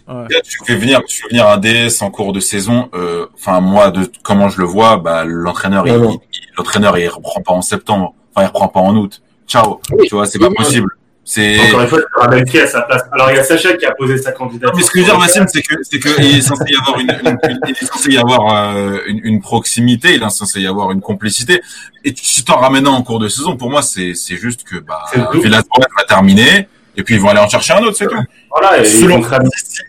[0.07, 2.89] ah, déjà, tu fais venir, tu fais venir un DS en cours de saison.
[3.35, 7.63] Enfin, moi, de comment je le vois, bah, l'entraîneur, il, l'entraîneur il reprend pas en
[7.63, 9.23] septembre, enfin il reprend pas en août.
[9.47, 10.91] Ciao, tu vois, c'est pas possible.
[11.25, 12.01] C'est encore une fois,
[12.33, 13.03] il y à sa place.
[13.13, 14.77] Alors il y a Sacha qui a posé sa candidature.
[14.77, 16.77] Mais ce que je veux dire, Massim, c'est que c'est que il est censé y
[16.77, 17.39] avoir une, une,
[17.69, 21.01] il est censé y avoir euh, une, une, proximité, il est censé y avoir une
[21.01, 21.63] complicité.
[22.05, 25.05] Et si t'en ramenant en cours de saison, pour moi, c'est c'est juste que bah
[25.35, 25.63] Villas
[25.97, 26.69] va terminer.
[26.97, 28.17] Et puis ils vont aller en chercher un autre, c'est tout.
[28.51, 28.81] Voilà.
[28.81, 29.23] Et selon,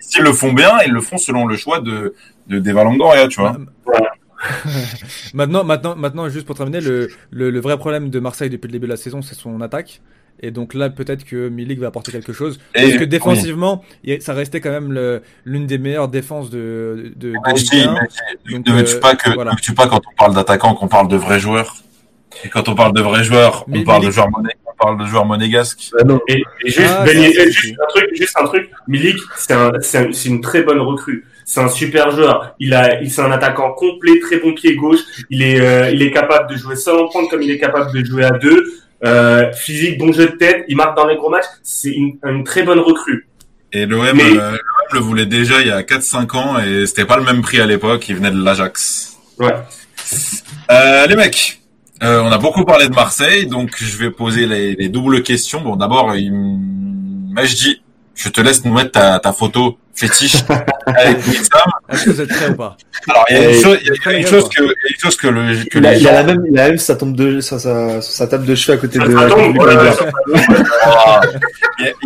[0.02, 2.14] s'ils le font bien, ils le font selon le choix de
[2.48, 3.58] de Deva Longoria, tu vois.
[3.86, 4.12] Voilà.
[5.34, 8.88] maintenant, maintenant, maintenant, juste pour terminer, le, le, vrai problème de Marseille depuis le début
[8.88, 10.02] de la saison, c'est son attaque.
[10.40, 12.60] Et donc là, peut-être que Milik va apporter quelque chose.
[12.74, 13.84] parce que défensivement,
[14.20, 19.16] ça restait quand même l'une des meilleures défenses de, de, de ah, ne veux-tu pas,
[19.16, 21.76] que, pas quand on parle d'attaquant qu'on parle de vrais joueurs?
[22.44, 24.60] Et quand on parle de vrais joueurs, on parle de joueurs monégasques.
[24.66, 25.92] On parle de joueurs monégasques.
[26.28, 28.72] Et, juste, ah, ben, juste, un truc, juste un truc.
[28.88, 29.72] Milik, c'est un,
[30.26, 31.26] une très bonne recrue.
[31.46, 32.56] C'est un super joueur.
[32.60, 35.00] Il a, il c'est un attaquant complet, très bon pied gauche.
[35.30, 37.92] Il est, euh, il est capable de jouer seul en pointe comme il est capable
[37.94, 38.64] de jouer à deux.
[39.06, 40.64] Euh, physique, bon jeu de tête.
[40.68, 41.46] Il marque dans les gros matchs.
[41.62, 43.28] C'est une, une très bonne recrue.
[43.72, 44.58] Et l'OM, euh,
[44.92, 47.66] le voulait déjà il y a 4-5 ans et c'était pas le même prix à
[47.66, 48.08] l'époque.
[48.08, 49.18] Il venait de l'Ajax.
[49.40, 49.54] Ouais.
[50.70, 51.60] Les mecs,
[52.04, 55.62] Euh, on a beaucoup parlé de Marseille, donc je vais poser les, les doubles questions.
[55.62, 56.32] Bon, d'abord, il...
[57.46, 57.82] dis,
[58.14, 60.38] je te laisse nous mettre ta, ta photo fétiche
[60.86, 61.62] avec Wissam.
[61.90, 62.78] Est-ce que vous êtes prêts ou pas
[63.10, 65.28] Alors, il y a une, chose, il y a une chose que, une chose que,
[65.28, 67.60] le, que il, a, il a la même, il a même sa tombe de, sa,
[67.60, 69.06] sa, sa table de cheveux à côté de.
[69.06, 69.12] il,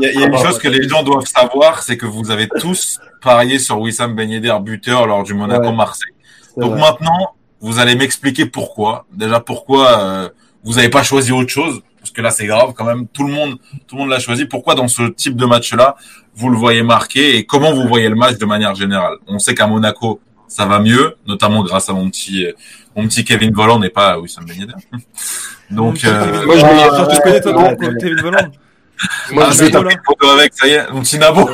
[0.04, 2.30] y a, il y a une chose que les gens doivent savoir, c'est que vous
[2.32, 6.14] avez tous parié sur Wissam Ben Yedder buteur lors du Monaco Marseille.
[6.58, 9.06] Donc maintenant, vous allez m'expliquer pourquoi.
[9.14, 10.30] Déjà pourquoi euh,
[10.64, 13.08] vous n'avez pas choisi autre chose parce que là c'est grave quand même.
[13.08, 14.46] Tout le monde, tout le monde l'a choisi.
[14.46, 15.96] Pourquoi dans ce type de match-là
[16.36, 19.18] vous le voyez marqué et comment vous voyez le match de manière générale?
[19.28, 22.48] On sait qu'à Monaco ça va mieux, notamment grâce à mon petit,
[22.96, 24.66] mon petit Kevin Voland n'est pas oui ça me baignait
[25.70, 26.46] Donc euh...
[26.46, 28.52] moi je vais connais toi Kevin Voland.
[29.32, 31.50] Moi ah, je vais taper photo avec ça y est, mon petit Nabo.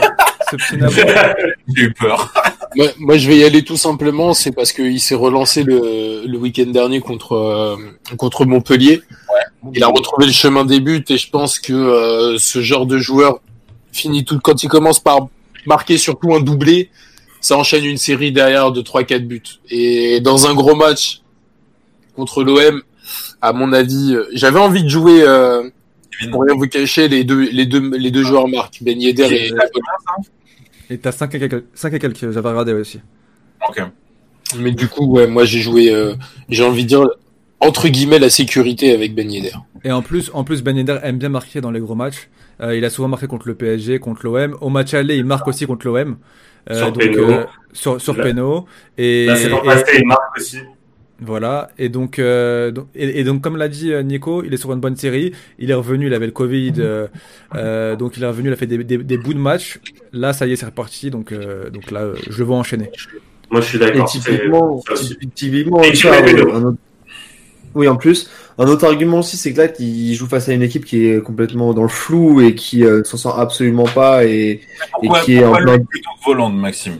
[1.75, 2.33] J'ai eu peur.
[2.99, 6.65] moi, je vais y aller tout simplement, c'est parce qu'il s'est relancé le, le week-end
[6.67, 7.75] dernier contre, euh,
[8.17, 9.01] contre Montpellier.
[9.29, 9.71] Ouais.
[9.73, 12.97] Il a retrouvé le chemin des buts et je pense que euh, ce genre de
[12.97, 13.39] joueur
[13.91, 15.27] finit tout quand il commence par
[15.65, 16.89] marquer surtout un doublé,
[17.39, 19.43] ça enchaîne une série derrière de 3-4 buts.
[19.69, 21.21] Et dans un gros match
[22.15, 22.81] contre l'OM,
[23.41, 25.21] à mon avis, euh, j'avais envie de jouer.
[25.21, 25.69] Euh,
[26.31, 29.47] pour rien vous cacher, les deux, les deux, les deux joueurs marquent, Ben Yedder et,
[29.47, 29.53] et
[30.97, 33.01] t'as 5 et quelques, 5 et quelques, j'avais regardé aussi.
[33.67, 33.81] Ok.
[34.59, 36.15] Mais du coup, ouais, moi j'ai joué, euh,
[36.49, 37.07] j'ai envie de dire,
[37.59, 39.55] entre guillemets, la sécurité avec Ben Yedder.
[39.83, 42.29] Et en plus, en plus Ben Yedder aime bien marquer dans les gros matchs.
[42.61, 44.57] Euh, il a souvent marqué contre le PSG, contre l'OM.
[44.61, 46.17] Au match aller, il marque aussi contre l'OM.
[46.69, 48.65] Euh, sur donc, euh, sur, sur Peno.
[48.97, 50.59] Et, Là, c'est pas passé, il marque aussi.
[51.25, 54.81] Voilà, et donc, euh, et, donc comme l'a dit euh, Nico, il est sur une
[54.81, 55.31] bonne série.
[55.57, 57.07] Il est revenu, il avait le Covid, euh,
[57.55, 59.79] euh donc il est revenu, il a fait des, des, des, bouts de match.
[60.11, 61.11] Là, ça y est, c'est reparti.
[61.11, 62.89] Donc, euh, donc là, je le vois enchaîner.
[63.51, 64.05] Moi, je suis d'accord.
[64.09, 64.83] Typiquement,
[65.33, 65.81] typiquement
[67.75, 70.61] oui, en plus, un autre argument aussi, c'est que là, il joue face à une
[70.61, 74.61] équipe qui est complètement dans le flou et qui s'en sort absolument pas et,
[75.01, 75.79] et qui est en plein.
[75.79, 76.99] plutôt volant de Maxime?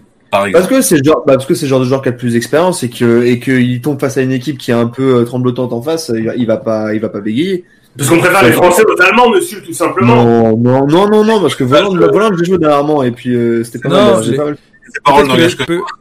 [0.52, 2.18] Parce que c'est le genre, bah, parce que c'est genre de joueur qui a le
[2.18, 5.18] plus d'expérience et que et qu'il tombe face à une équipe qui est un peu
[5.18, 7.66] euh, tremblotante en face, il va, il va pas, il va pas bégayer.
[7.98, 10.16] Parce qu'on préfère les Français aux Allemands, monsieur, tout simplement.
[10.16, 13.64] Non, non, non, non, non parce que Voland, Voland, j'ai joué dernièrement et puis euh,
[13.64, 14.36] c'était pas non, mal.
[14.36, 14.58] pas mal.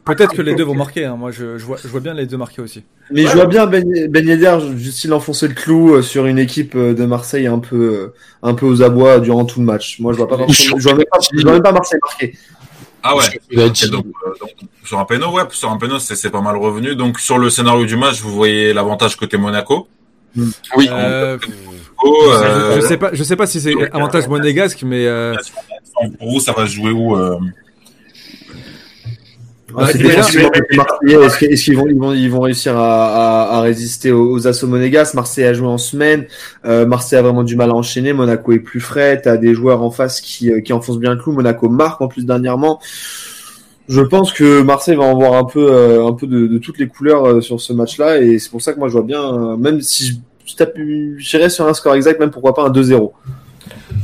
[0.05, 1.05] Peut-être que, les deux vont marquer.
[1.05, 1.15] Hein.
[1.15, 2.83] Moi, je, je, vois, je vois bien les deux marquer aussi.
[3.11, 6.39] Mais je vois bien Ben, ben Yedder, juste il enfonçait le clou euh, sur une
[6.39, 9.99] équipe de Marseille un peu, un peu aux abois durant tout le match.
[9.99, 12.33] Moi, je vois pas, je vois même pas, je vois même pas Marseille marquer.
[13.03, 13.25] Ah ouais.
[13.51, 14.05] donc, donc,
[14.85, 16.95] sur un péno, ouais, sur un péno, c'est pas mal revenu.
[16.95, 19.87] Donc sur le scénario du match, vous voyez l'avantage côté Monaco.
[20.35, 20.49] Hmm.
[20.77, 20.87] Oui.
[20.89, 21.37] Euh,
[22.05, 25.35] euh, je, sais pas, je sais pas si c'est avantage monégasque, mais euh...
[26.17, 27.15] pour vous, ça va jouer où
[29.77, 29.85] euh...
[29.87, 35.13] est-ce qu'ils vont, ils vont, ils vont réussir à, à, à résister aux, assauts monégasques?
[35.13, 36.25] Marseille a joué en semaine.
[36.65, 38.13] Euh, Marseille a vraiment du mal à enchaîner.
[38.13, 39.21] Monaco est plus frais.
[39.21, 41.31] T'as des joueurs en face qui, euh, qui enfoncent bien le clou.
[41.31, 42.79] Monaco marque en plus dernièrement.
[43.89, 46.79] Je pense que Marseille va en voir un peu, euh, un peu de, de, toutes
[46.79, 48.21] les couleurs euh, sur ce match-là.
[48.21, 50.13] Et c'est pour ça que moi je vois bien, même si je,
[50.45, 53.11] je j'irais sur un score exact, même pourquoi pas un 2-0.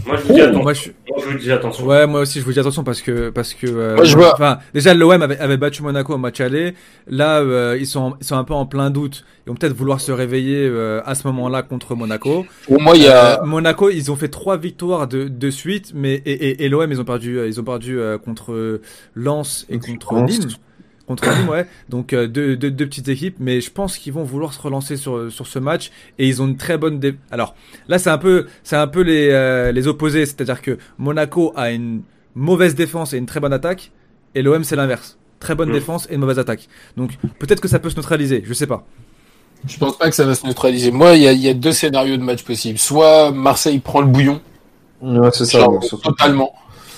[0.10, 0.64] Moi je, vous dis attention.
[0.64, 0.90] moi, je...
[1.08, 1.86] moi je vous dis attention.
[1.86, 4.34] Ouais, moi aussi je vous dis attention parce que parce que euh, moi, je vois.
[4.34, 6.74] enfin déjà l'OM avait, avait, battu Monaco au match aller.
[7.08, 9.24] Là euh, ils sont ils sont un peu en plein doute.
[9.46, 12.46] Ils vont peut-être vouloir se réveiller euh, à ce moment-là contre Monaco.
[12.66, 15.92] Pour moi il y a euh, Monaco ils ont fait trois victoires de, de suite
[15.94, 18.82] mais et, et, et l'OM ils ont perdu ils ont perdu contre
[19.14, 20.50] Lens et contre Nîmes
[21.10, 21.66] contre Nîmes, ouais.
[21.90, 24.96] Donc euh, deux, deux, deux, petites équipes, mais je pense qu'ils vont vouloir se relancer
[24.96, 27.00] sur, sur ce match et ils ont une très bonne.
[27.00, 27.16] Dé...
[27.32, 27.56] Alors
[27.88, 31.72] là, c'est un peu, c'est un peu les, euh, les opposés, c'est-à-dire que Monaco a
[31.72, 32.04] une
[32.36, 33.92] mauvaise défense et une très bonne attaque,
[34.36, 35.74] et l'OM c'est l'inverse, très bonne mmh.
[35.74, 36.68] défense et une mauvaise attaque.
[36.96, 38.86] Donc peut-être que ça peut se neutraliser, je sais pas.
[39.68, 40.92] Je pense pas que ça va se neutraliser.
[40.92, 42.78] Moi, il y a, y a, deux scénarios de match possibles.
[42.78, 44.42] Soit Marseille prend le bouillon,
[45.02, 45.68] ouais, c'est ça,
[46.04, 46.54] totalement.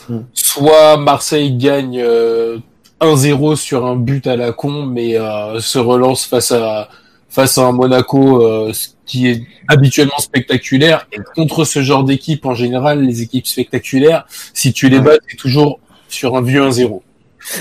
[0.09, 0.17] Mmh.
[0.33, 1.97] Soit Marseille gagne.
[1.97, 2.59] Euh,
[3.01, 6.89] 1-0 sur un but à la con, mais euh, se relance face à
[7.31, 8.73] face à un Monaco euh,
[9.05, 11.07] qui est habituellement spectaculaire.
[11.13, 15.37] Et contre ce genre d'équipe, en général, les équipes spectaculaires, si tu les bats, c'est
[15.37, 17.01] toujours sur un vieux 1-0.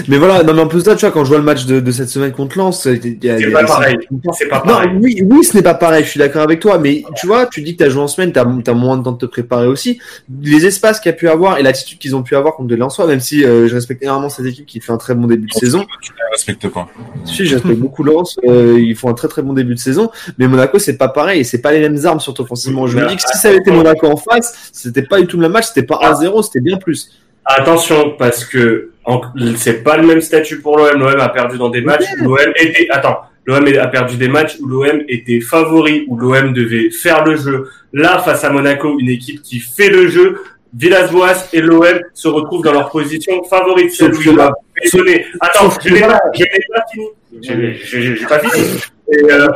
[0.09, 1.66] Mais voilà, non mais en plus de ça, tu vois, quand je vois le match
[1.66, 2.99] de, de cette semaine contre Lens, c'est
[3.51, 3.97] pas, pareil.
[4.33, 4.93] C'est pas pareil.
[4.93, 6.05] Non, oui, oui, ce n'est pas pareil.
[6.05, 8.09] Je suis d'accord avec toi, mais tu vois, tu dis que tu as joué en
[8.09, 10.01] semaine, tu as, moins de temps de te préparer aussi.
[10.43, 13.07] Les espaces qu'il a pu avoir et l'attitude qu'ils ont pu avoir contre de Lensois,
[13.07, 15.53] même si euh, je respecte énormément cette équipe qui fait un très bon début de
[15.53, 15.87] saison.
[16.03, 16.88] Tu ne respectes pas.
[17.25, 18.38] Si, je respecte beaucoup Lens.
[18.45, 21.40] Euh, ils font un très très bon début de saison, mais Monaco c'est pas pareil
[21.40, 22.87] et c'est pas les mêmes armes surtout offensivement.
[22.87, 25.37] Je me dis que si ça avait été Monaco en face, c'était pas du tout
[25.37, 27.11] le même match, c'était pas 1-0, c'était bien plus.
[27.45, 28.90] Attention, parce que
[29.57, 30.99] c'est pas le même statut pour l'OM.
[30.99, 32.05] L'OM a perdu dans des matchs.
[32.18, 32.88] L'OM était.
[32.90, 37.37] Attends, L'OM a perdu des matchs où l'OM était favori, où l'OM devait faire le
[37.37, 37.68] jeu.
[37.92, 40.40] Là, face à Monaco, une équipe qui fait le jeu,
[40.75, 43.90] Villas-Boas et l'OM se retrouvent dans leur position favorite.
[45.40, 46.20] Attends, je n'ai pas,
[46.92, 47.07] fini.
[47.42, 48.81] Je n'ai pas fini.
[49.12, 49.49] Euh,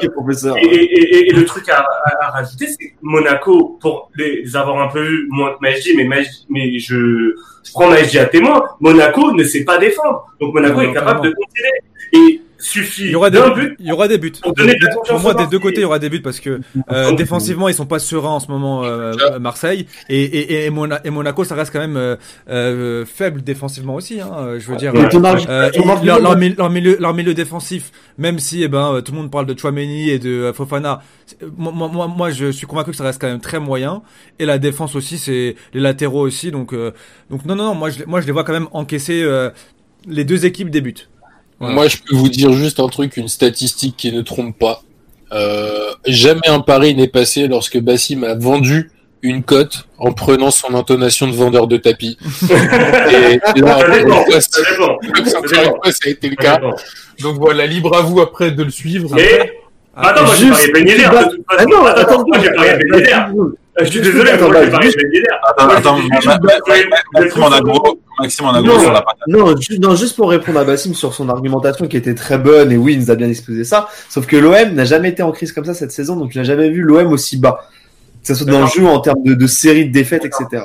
[0.57, 1.87] et, et, le truc à,
[2.33, 6.09] rajouter, c'est que Monaco, pour les avoir un peu vu, moins que Majdi, mais,
[6.49, 10.27] mais je, je prends Majdi à témoin, Monaco ne sait pas défendre.
[10.40, 11.71] Donc Monaco est capable de continuer.
[12.12, 13.05] Et suffit.
[13.05, 13.77] Il y aura des buts.
[13.79, 14.33] Il y aura des buts.
[14.42, 17.74] Pour, moi, des deux côtés, il y aura des buts parce que euh, défensivement, ils
[17.74, 21.81] sont pas sereins en ce moment, euh, Marseille et, et, et, Monaco, ça reste quand
[21.81, 22.16] même euh,
[22.48, 24.20] euh, faible défensivement aussi.
[24.20, 29.12] Hein, je veux dire, leur, leur, milieu, leur milieu défensif, même si eh ben tout
[29.12, 31.03] le monde parle de Chouameni et de Fofana,
[31.57, 34.03] moi, moi, moi, je suis convaincu que ça reste quand même très moyen.
[34.38, 36.50] Et la défense aussi, c'est les latéraux aussi.
[36.50, 36.74] Donc,
[37.31, 39.27] donc non, non, non, moi, je, moi, je les vois quand même encaisser
[40.07, 41.09] les deux équipes des buts.
[41.61, 44.83] Moi, je peux vous dire juste un truc, une statistique qui ne trompe pas.
[45.33, 48.90] Euh, jamais un pari n'est passé lorsque Bassim a vendu
[49.23, 52.19] une cote en prenant son intonation de vendeur de tapis.
[52.43, 53.79] Et là,
[54.40, 56.61] ça, ça a été le cas.
[57.21, 59.19] Donc voilà, libre à vous après de le suivre.
[59.19, 59.64] Et...
[59.97, 63.38] Attends, moi j'ai parié Ben Ah non, attends, moi j'ai parié Ben
[63.81, 65.99] je suis désolé, attends, moi j'ai parié Ben Attends,
[67.12, 69.27] Maxime en agro, Maxime en agro sur la patate.
[69.29, 72.77] Non, non, juste pour répondre à Bassim sur son argumentation qui était très bonne et
[72.77, 73.88] oui, il nous a bien exposé ça.
[74.09, 76.44] Sauf que l'OM n'a jamais été en crise comme ça cette saison, donc il n'a
[76.44, 77.68] jamais vu l'OM aussi bas
[78.24, 80.64] que ce soit dans le jeu en termes de, de série de défaites, etc.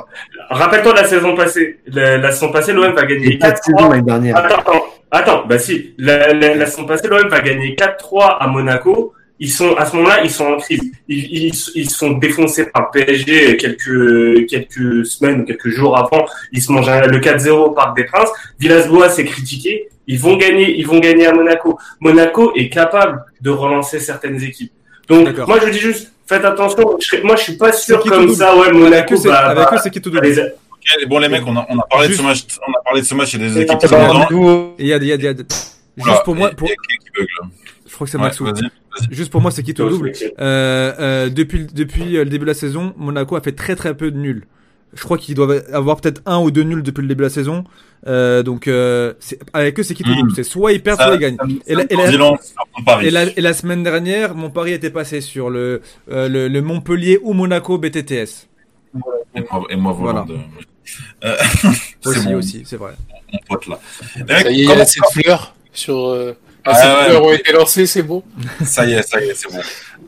[0.49, 1.79] Rappelle-toi de la saison passée.
[1.87, 3.89] La, la saison passée, l'OM va gagner 4-3.
[3.89, 4.37] l'année dernière.
[4.37, 5.93] Attends, attends, attends, bah si.
[5.97, 9.13] La, la, la saison passée, l'OM va gagner 4-3 à Monaco.
[9.39, 10.81] Ils sont à ce moment-là, ils sont en crise.
[11.07, 16.25] Ils, ils, ils sont défoncés par le PSG quelques quelques semaines ou quelques jours avant.
[16.51, 18.29] Ils se mangent le 4-0 par des Princes.
[18.59, 19.89] Villas-Boas est critiqué.
[20.07, 21.79] Ils vont gagner, ils vont gagner à Monaco.
[21.99, 24.73] Monaco est capable de relancer certaines équipes.
[25.07, 26.97] Donc moi je dis juste faites attention.
[27.23, 28.55] moi, je suis pas sûr comme ça.
[28.55, 29.13] Ouais, Monaco.
[29.15, 30.53] Avec eux, avec eux c'est qui tout double.
[31.07, 32.41] bon, les mecs, on a, on a parlé de ce match.
[32.67, 33.33] On a parlé de ce match.
[33.33, 34.75] Il y a des équipes qui sont dedans.
[34.77, 35.33] Il y a, il y a, il y a.
[35.33, 36.69] Juste pour moi, pour.
[36.69, 38.45] Je crois que c'est Maxou.
[39.11, 40.11] Juste pour moi, c'est qui tout double.
[40.39, 44.11] Euh, euh, depuis, depuis le début de la saison, Monaco a fait très très peu
[44.11, 44.45] de nuls.
[44.93, 47.29] Je crois qu'ils doivent avoir peut-être un ou deux nuls depuis le début de la
[47.29, 47.63] saison.
[48.07, 49.13] Euh, donc euh,
[49.53, 50.31] avec eux, c'est qui tout double?
[50.35, 51.37] C'est soit ils perdent, soit ils gagnent.
[51.67, 51.95] Et la, et,
[53.11, 57.19] la, et, la, semaine dernière, mon pari était passé sur le, euh, le, le, Montpellier
[57.21, 58.47] ou Monaco BTTS.
[59.69, 60.25] Et moi, voilà.
[60.27, 60.37] De...
[61.23, 61.35] Euh,
[62.05, 62.35] aussi, bon.
[62.35, 62.93] aussi, c'est vrai.
[63.31, 63.79] Mon pote là.
[64.27, 66.35] Ça y est, il y a cette fleur sur.
[66.69, 66.73] Euh...
[66.75, 68.23] Ah, ces ouais, ont été lancées, c'est bon.
[68.63, 69.59] Ça y est, ça y est, c'est bon.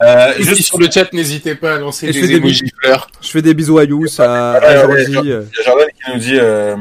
[0.04, 3.08] Euh, juste sur le chat, n'hésitez pas à lancer des emojis des fleurs.
[3.22, 5.04] Je fais des bisous à Yous, à, à Jordi.
[5.08, 6.76] Il y a Jordan qui nous dit euh,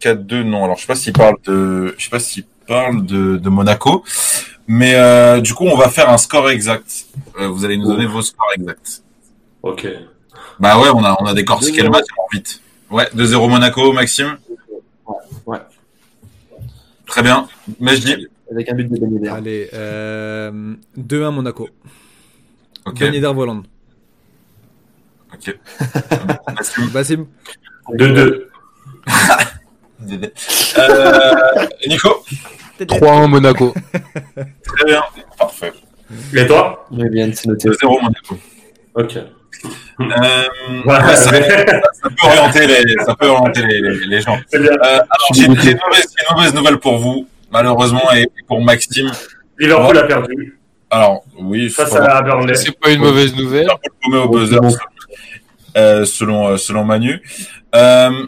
[0.00, 0.64] 4-2, non.
[0.64, 4.04] Alors je sais pas s'il parle de, je sais pas s'il parle de, de Monaco,
[4.66, 7.06] mais euh, du coup on va faire un score exact.
[7.40, 9.02] Euh, vous allez nous donner vos scores exacts.
[9.62, 9.86] Ok.
[10.60, 12.60] Bah ouais, on a on a décortiqué le match vite.
[12.90, 14.38] Ouais, 2-0 Monaco, Maxime.
[15.46, 15.58] Ouais.
[17.08, 17.48] Très bien.
[17.80, 18.28] Mais je dis.
[18.50, 21.68] Avec un but de Ben Allez, euh, 2-1 Monaco.
[22.86, 23.00] Ok.
[23.00, 23.62] Ben Yedder Voland.
[25.34, 25.58] Ok.
[26.92, 27.26] Bassim.
[27.90, 28.44] 2-2.
[30.78, 32.24] euh, Nico
[32.80, 33.74] 3-1 Monaco.
[34.62, 35.02] Très bien.
[35.36, 35.72] Parfait.
[36.34, 36.86] Et toi?
[36.96, 37.68] Très bien, c'est noté.
[37.68, 38.38] 2-0 Monaco.
[38.98, 39.16] Ok.
[39.16, 40.06] Euh,
[40.84, 44.36] ouais, ça, ça, peut orienter les, ça peut orienter les, les, les gens.
[44.54, 49.10] Euh, alors, j'ai une, mauvaise, nouvelle pour vous, malheureusement, et pour Maxime.
[49.58, 50.58] Liverpool a perdu.
[50.90, 51.70] Alors, oui.
[51.70, 52.24] Ça, ça.
[52.54, 53.68] C'est pas une mauvaise nouvelle.
[54.04, 54.58] Liverpool au buzzer,
[55.76, 57.22] euh, selon, selon Manu.
[57.74, 58.26] Euh,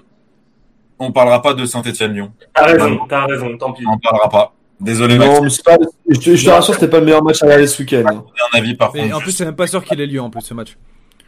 [1.00, 2.32] on parlera pas de Saint-Etienne-Lyon.
[2.54, 3.84] T'as raison, t'as raison, tant pis.
[3.88, 4.52] On parlera pas.
[4.80, 5.76] Désolé, non, mais pas,
[6.08, 8.04] je, te, je te rassure, c'était pas le meilleur match à aller ce week-end.
[8.06, 9.14] Un avis, par contre.
[9.14, 10.76] En plus, c'est même pas sûr qu'il ait lieu, en plus, ce match.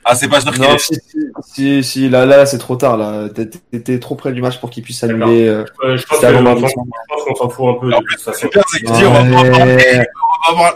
[0.05, 0.99] Ah, c'est pas sûr qu'il Non, ait si,
[1.45, 3.29] si, si, là, là, c'est trop tard, là.
[3.29, 5.47] T'étais trop près du match pour qu'il puisse annuler.
[5.49, 7.91] Euh, je pense qu'on s'en fout un peu.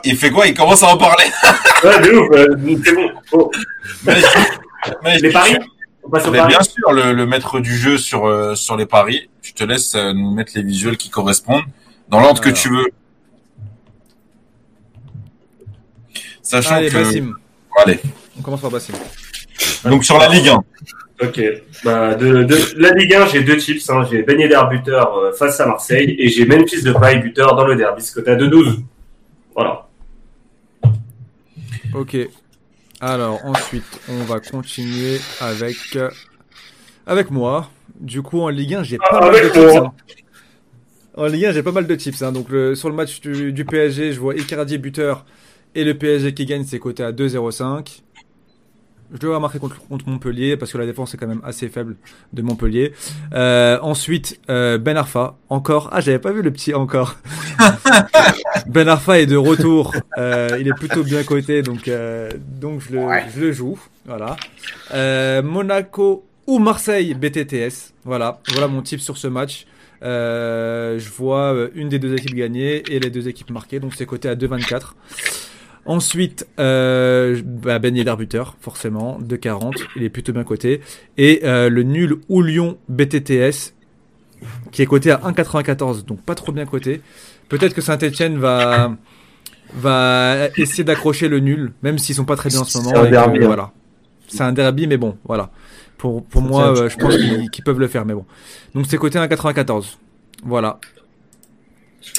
[0.05, 0.47] Il fait quoi?
[0.47, 1.25] Il commence à en parler.
[1.85, 2.29] ouais, de ouf,
[2.85, 3.51] c'est bon.
[4.05, 4.15] Mais,
[5.03, 5.57] mais, les paris?
[6.31, 9.65] Mais bien sûr, le, le, maître du jeu sur, euh, sur les paris, je te
[9.65, 11.65] laisse euh, nous mettre les visuels qui correspondent
[12.09, 12.87] dans l'ordre que tu veux.
[16.43, 16.95] Sachant Allez, que.
[16.99, 17.35] Bassim.
[17.85, 17.99] Allez.
[18.39, 18.93] On commence par Bassim.
[19.85, 20.65] Donc sur la Ligue 1.
[21.23, 21.41] Ok.
[21.85, 23.89] Bah, de, de, la Ligue 1, j'ai deux chips.
[23.91, 24.07] Hein.
[24.11, 27.65] J'ai Ben Yedder buteur euh, face à Marseille et j'ai Memphis de Paille buteur dans
[27.67, 28.81] le derby, ce côté à 2-12.
[29.55, 29.87] Voilà.
[31.95, 32.17] Ok.
[33.01, 35.99] Alors ensuite, on va continuer avec
[37.07, 37.71] avec moi.
[37.99, 39.77] Du coup, en Ligue 1, j'ai Ah, pas mal de avec tips.
[39.77, 39.93] hein.
[41.17, 42.23] En Ligue 1, j'ai pas mal de tips.
[42.23, 42.33] Hein.
[42.33, 45.25] Donc sur le match du, PSG, je vois Icardi buteur
[45.75, 48.03] et le PSG qui gagne, c'est coté à 2-0-5.
[49.13, 51.97] Je dois marquer contre, contre, Montpellier parce que la défense est quand même assez faible
[52.33, 52.93] de Montpellier.
[53.35, 55.91] Euh, ensuite, euh, Ben Arfa, encore.
[55.93, 57.17] Ah, j'avais pas vu le petit encore.
[58.67, 59.95] ben Arfa est de retour.
[60.19, 63.79] Euh, il est plutôt bien coté, donc euh, donc je le, je le joue.
[64.07, 64.37] Voilà.
[64.93, 67.93] Euh, Monaco ou Marseille BTTS.
[68.05, 69.67] Voilà, voilà mon type sur ce match.
[70.03, 74.07] Euh, je vois une des deux équipes gagner et les deux équipes marquer, donc c'est
[74.07, 74.95] coté à 2,24.
[75.87, 79.75] Ensuite, euh, bah Ben Yedder buteur, forcément, 2,40.
[79.95, 80.81] Il est plutôt bien coté.
[81.17, 83.73] Et euh, le nul ou Lyon BTTS,
[84.73, 86.05] qui est coté à 1,94.
[86.05, 87.03] Donc pas trop bien coté.
[87.49, 88.97] Peut-être que Saint-Etienne va,
[89.75, 92.91] va essayer d'accrocher le nul, même s'ils sont pas très bien en ce moment.
[92.91, 93.39] C'est un derby.
[93.45, 93.47] Hein.
[93.47, 93.73] voilà.
[94.27, 95.51] C'est un derby, mais bon, voilà.
[95.99, 98.27] Pour, pour moi, euh, je pense qu'ils peuvent le faire, mais bon.
[98.75, 99.97] Donc c'est coté à 1,94.
[100.45, 100.79] Voilà.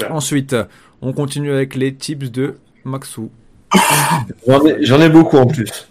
[0.09, 0.55] Ensuite,
[1.01, 3.29] on continue avec les tips de Maxou.
[4.81, 5.87] J'en ai, beaucoup en plus.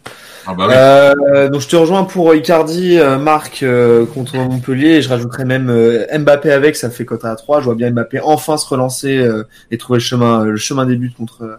[0.48, 5.02] Ah bah euh, donc je te rejoins pour Icardi, euh, Marc euh, contre Montpellier et
[5.02, 5.66] je rajouterai même
[6.16, 7.60] Mbappé avec, ça fait quota à 3.
[7.60, 9.28] Je vois bien Mbappé enfin se relancer
[9.72, 11.58] et trouver le chemin, le chemin des buts contre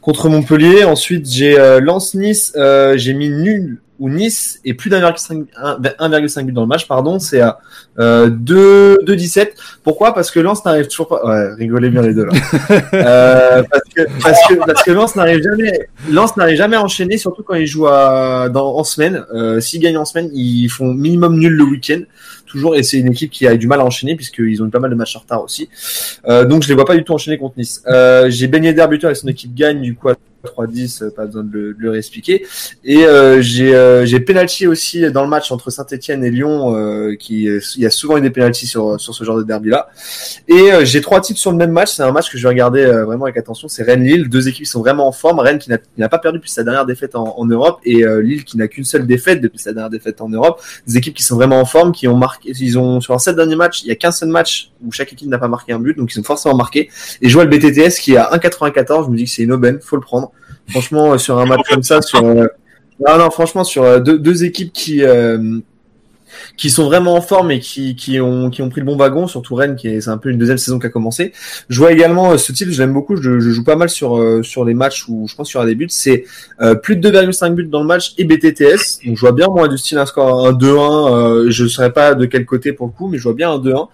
[0.00, 0.84] contre Montpellier.
[0.84, 6.66] Ensuite j'ai Lance Nice, j'ai mis nul ou Nice et plus d'1,5 but dans le
[6.66, 7.58] match, pardon, c'est à
[7.98, 9.50] euh, 2,17.
[9.82, 10.14] Pourquoi?
[10.14, 11.24] Parce que Lens n'arrive toujours pas.
[11.24, 12.32] Ouais, rigolez bien les deux là.
[12.92, 17.18] euh, parce que parce que parce que Lens n'arrive jamais, Lens n'arrive jamais à enchaîner,
[17.18, 19.24] surtout quand ils jouent à, dans, en semaine.
[19.34, 22.00] Euh, S'ils gagnent en semaine, ils font minimum nul le week-end
[22.48, 24.80] toujours, et c'est une équipe qui a du mal à enchaîner puisqu'ils ont eu pas
[24.80, 25.68] mal de matchs en retard aussi.
[26.26, 27.82] Euh, donc je les vois pas du tout enchaîner contre Nice.
[27.86, 30.14] Euh, j'ai baigné d'arbitre et son équipe gagne du coup à
[30.44, 32.46] 3-10, euh, pas besoin de le, de le réexpliquer.
[32.84, 37.16] Et euh, j'ai euh, j'ai penalty aussi dans le match entre Saint-Etienne et Lyon, euh,
[37.16, 39.88] qui il y a souvent eu des penalties sur sur ce genre de derby là.
[40.46, 41.92] Et j'ai trois titres sur le même match.
[41.92, 43.68] C'est un match que je vais regarder vraiment avec attention.
[43.68, 45.38] C'est Rennes-Lille, deux équipes qui sont vraiment en forme.
[45.40, 48.56] Rennes qui n'a pas perdu depuis sa dernière défaite en, en Europe et Lille qui
[48.56, 50.60] n'a qu'une seule défaite depuis sa dernière défaite en Europe.
[50.86, 53.36] Des équipes qui sont vraiment en forme, qui ont marqué, ils ont sur leurs sept
[53.36, 55.78] derniers matchs, il y a qu'un seul match où chaque équipe n'a pas marqué un
[55.78, 56.90] but, donc ils sont forcément marqués.
[57.20, 59.06] Et je vois le BTTS qui est à 1,94.
[59.06, 60.32] Je me dis que c'est une aubaine, faut le prendre.
[60.68, 62.46] Franchement, euh, sur un match comme ça, sur euh,
[63.06, 65.02] non, non, franchement, sur euh, deux, deux équipes qui
[66.58, 69.26] qui sont vraiment en forme et qui, qui, ont, qui ont pris le bon wagon,
[69.26, 71.32] surtout Rennes, qui est, c'est un peu une deuxième saison qui a commencé.
[71.68, 74.64] Je vois également ce type, je l'aime beaucoup, je, je, joue pas mal sur, sur
[74.64, 76.24] les matchs où je pense qu'il y aura des buts, c'est
[76.82, 79.06] plus de 2,5 buts dans le match et BTTS.
[79.06, 82.14] Donc je vois bien moi du style un score un 2-1, je ne saurais pas
[82.14, 83.88] de quel côté pour le coup, mais je vois bien un 2-1.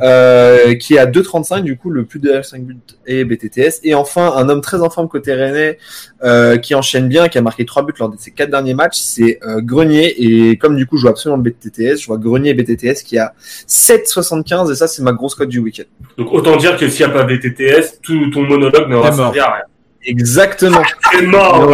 [0.00, 3.94] Euh, qui est à 2,35 du coup le plus de 5 buts et BTTS et
[3.94, 5.78] enfin un homme très en forme côté Rennais
[6.22, 8.98] euh, qui enchaîne bien qui a marqué 3 buts lors de ses 4 derniers matchs
[8.98, 10.14] c'est euh, Grenier.
[10.22, 13.18] Et comme du coup je vois absolument le BTTS je vois Grenier et BTTS qui
[13.18, 13.34] a
[13.68, 15.84] 7,75 et ça c'est ma grosse cote du week-end.
[16.16, 19.52] Donc autant dire que s'il n'y a pas BTTS tout ton monologue n'aura servi à
[19.52, 19.64] rien
[20.04, 20.82] Exactement.
[21.12, 21.70] C'est mort.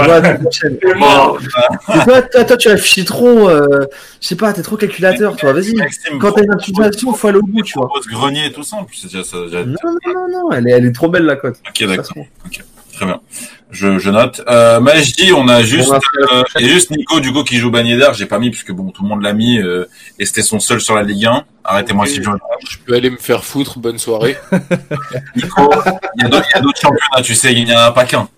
[0.51, 1.39] C'est mort.
[2.05, 3.49] toi, toi, toi, tu réfléchis trop.
[3.49, 3.87] Euh,
[4.21, 5.53] je sais pas, t'es trop calculateur, toi.
[5.53, 5.75] Vas-y.
[6.21, 7.89] Quand t'as une intuition, faut aller au bout, tu vois.
[8.11, 9.37] grenier et tout ça, en plus, déjà ça.
[9.37, 11.57] Non, non, non, non, elle est, elle est trop belle la cote.
[11.69, 12.17] Ok, d'accord.
[12.45, 12.65] Ok,
[12.97, 13.21] très bien.
[13.71, 14.43] Je, je note.
[14.49, 14.81] Euh,
[15.17, 18.15] dis on a juste, euh, et juste Nico, du coup, qui joue Bagné d'air.
[18.15, 19.85] J'ai pas mis puisque bon, tout le monde l'a mis euh,
[20.19, 21.45] et c'était son seul sur la Ligue 1.
[21.65, 22.31] Arrêtez-moi si je.
[22.69, 23.79] Je peux aller me faire foutre.
[23.79, 24.37] Bonne soirée.
[25.37, 25.71] Nico,
[26.17, 28.29] il y a d'autres championnats, tu sais, il n'y en a pas qu'un.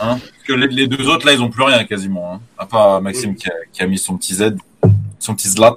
[0.00, 2.34] Hein Parce que les, deux autres, là, ils ont plus rien quasiment.
[2.34, 4.56] Hein à part Maxime qui, a, qui, a, mis son petit Z,
[5.18, 5.76] son petit Zlat.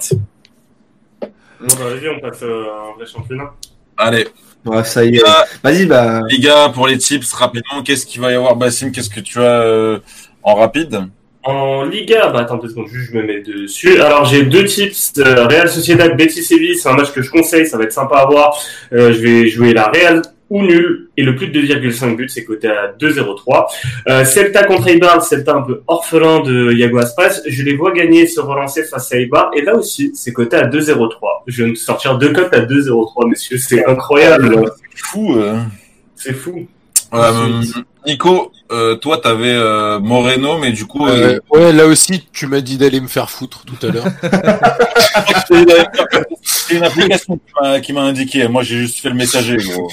[1.21, 1.27] Bon,
[1.61, 3.53] bah, vas-y, on passe euh, à un vrai championnat.
[3.97, 4.27] Allez.
[4.65, 5.23] Ouais, ça y est.
[5.63, 6.21] Vas-y, bah.
[6.29, 9.39] Les gars, pour les tips, rapidement, qu'est-ce qu'il va y avoir, Bassim Qu'est-ce que tu
[9.39, 9.99] as euh,
[10.43, 11.07] en rapide?
[11.43, 13.99] En Liga, bah attends deux secondes, je me mets dessus.
[13.99, 15.13] Alors j'ai deux tips.
[15.17, 18.17] Euh, Real Sociedad, Betis Séville, c'est un match que je conseille, ça va être sympa
[18.17, 18.55] à voir.
[18.93, 22.43] Euh, je vais jouer la Real ou nul et le plus de 2,5 buts c'est
[22.43, 23.67] coté à 2,03.
[24.09, 28.27] Euh, Celta contre Eibar, Celta un peu orphelin de Iago Aspas, je les vois gagner,
[28.27, 31.09] se relancer face à Eibar et là aussi c'est coté à 2,03.
[31.47, 34.69] Je viens de sortir deux cotes à 2,03 messieurs, c'est incroyable.
[34.93, 35.35] C'est fou.
[35.37, 35.59] Euh.
[36.15, 36.67] C'est fou.
[37.13, 37.61] Euh,
[38.05, 41.07] Nico, euh, toi, t'avais euh, Moreno, mais du coup.
[41.07, 44.07] Euh, ouais, là aussi, tu m'as dit d'aller me faire foutre tout à l'heure.
[46.43, 47.39] c'est une application
[47.83, 48.47] qui m'a indiqué.
[48.47, 49.91] Moi, j'ai juste fait le messager, gros.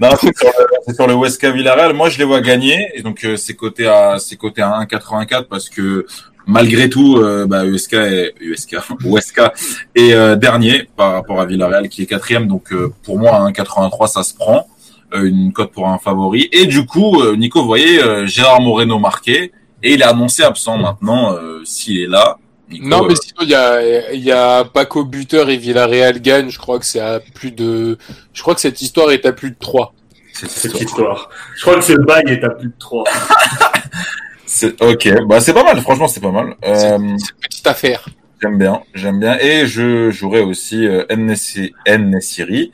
[0.00, 0.50] Non, c'est sur,
[0.88, 1.92] le, sur le Huesca Villarreal.
[1.92, 5.68] Moi, je les vois gagner, et donc c'est coté à c'est coté à 1,84 parce
[5.68, 6.06] que
[6.46, 9.52] malgré tout, euh, bah, USK est USK, Huesca
[9.94, 12.48] est dernier par rapport à Villarreal qui est quatrième.
[12.48, 12.74] Donc
[13.04, 14.66] pour moi, 1,83 ça se prend.
[15.14, 16.48] Euh, une cote pour un favori.
[16.52, 19.52] Et du coup, euh, Nico, vous voyez, euh, Gérard Moreno marqué,
[19.82, 21.36] et il est annoncé absent maintenant.
[21.64, 22.38] S'il est là,
[22.82, 26.50] non, mais sinon, il y a, il y a Paco buteur et Villarreal gagne.
[26.50, 27.98] Je crois que c'est à plus de,
[28.32, 29.92] je crois que cette histoire est à plus de 3.
[30.32, 31.28] Cette histoire.
[31.56, 33.04] Je crois que ce bail est à plus de 3.
[34.80, 36.54] ok, bah c'est pas mal, franchement c'est pas mal.
[36.64, 38.08] Euh, c'est une petite affaire.
[38.40, 39.36] J'aime bien, j'aime bien.
[39.38, 42.72] Et je jouerai aussi euh, N-Siri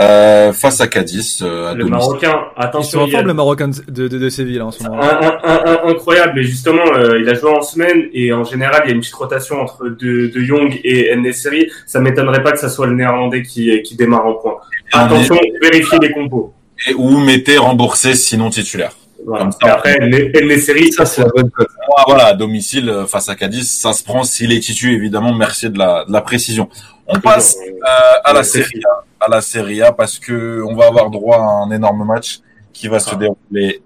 [0.00, 1.40] euh, face à Cadiz.
[1.42, 3.06] Euh, le Marocain, attention.
[3.06, 5.00] Ils sont le Marocain de, de, de, Séville en ce moment.
[5.84, 8.94] incroyable, mais justement, euh, il a joué en semaine et en général, il y a
[8.94, 11.70] une petite rotation entre de, de Young et N-Siri.
[11.86, 14.56] Ça m'étonnerait pas que ça soit le Néerlandais qui, qui démarre en point.
[14.92, 16.54] Attention, vérifiez les compos.
[16.88, 18.92] Et ou mettez remboursé sinon titulaire.
[19.26, 19.50] Voilà.
[19.64, 21.66] et après, séries, ça c'est la bonne cote.
[22.06, 25.34] Voilà, à domicile face à Cadiz, ça se prend s'il est titu évidemment.
[25.34, 26.68] Merci de la, de la précision.
[27.08, 30.86] On passe euh, à la Serie A, à la Serie A parce que on va
[30.86, 32.40] avoir droit à un énorme match
[32.72, 33.16] qui va se ah.
[33.16, 33.82] dérouler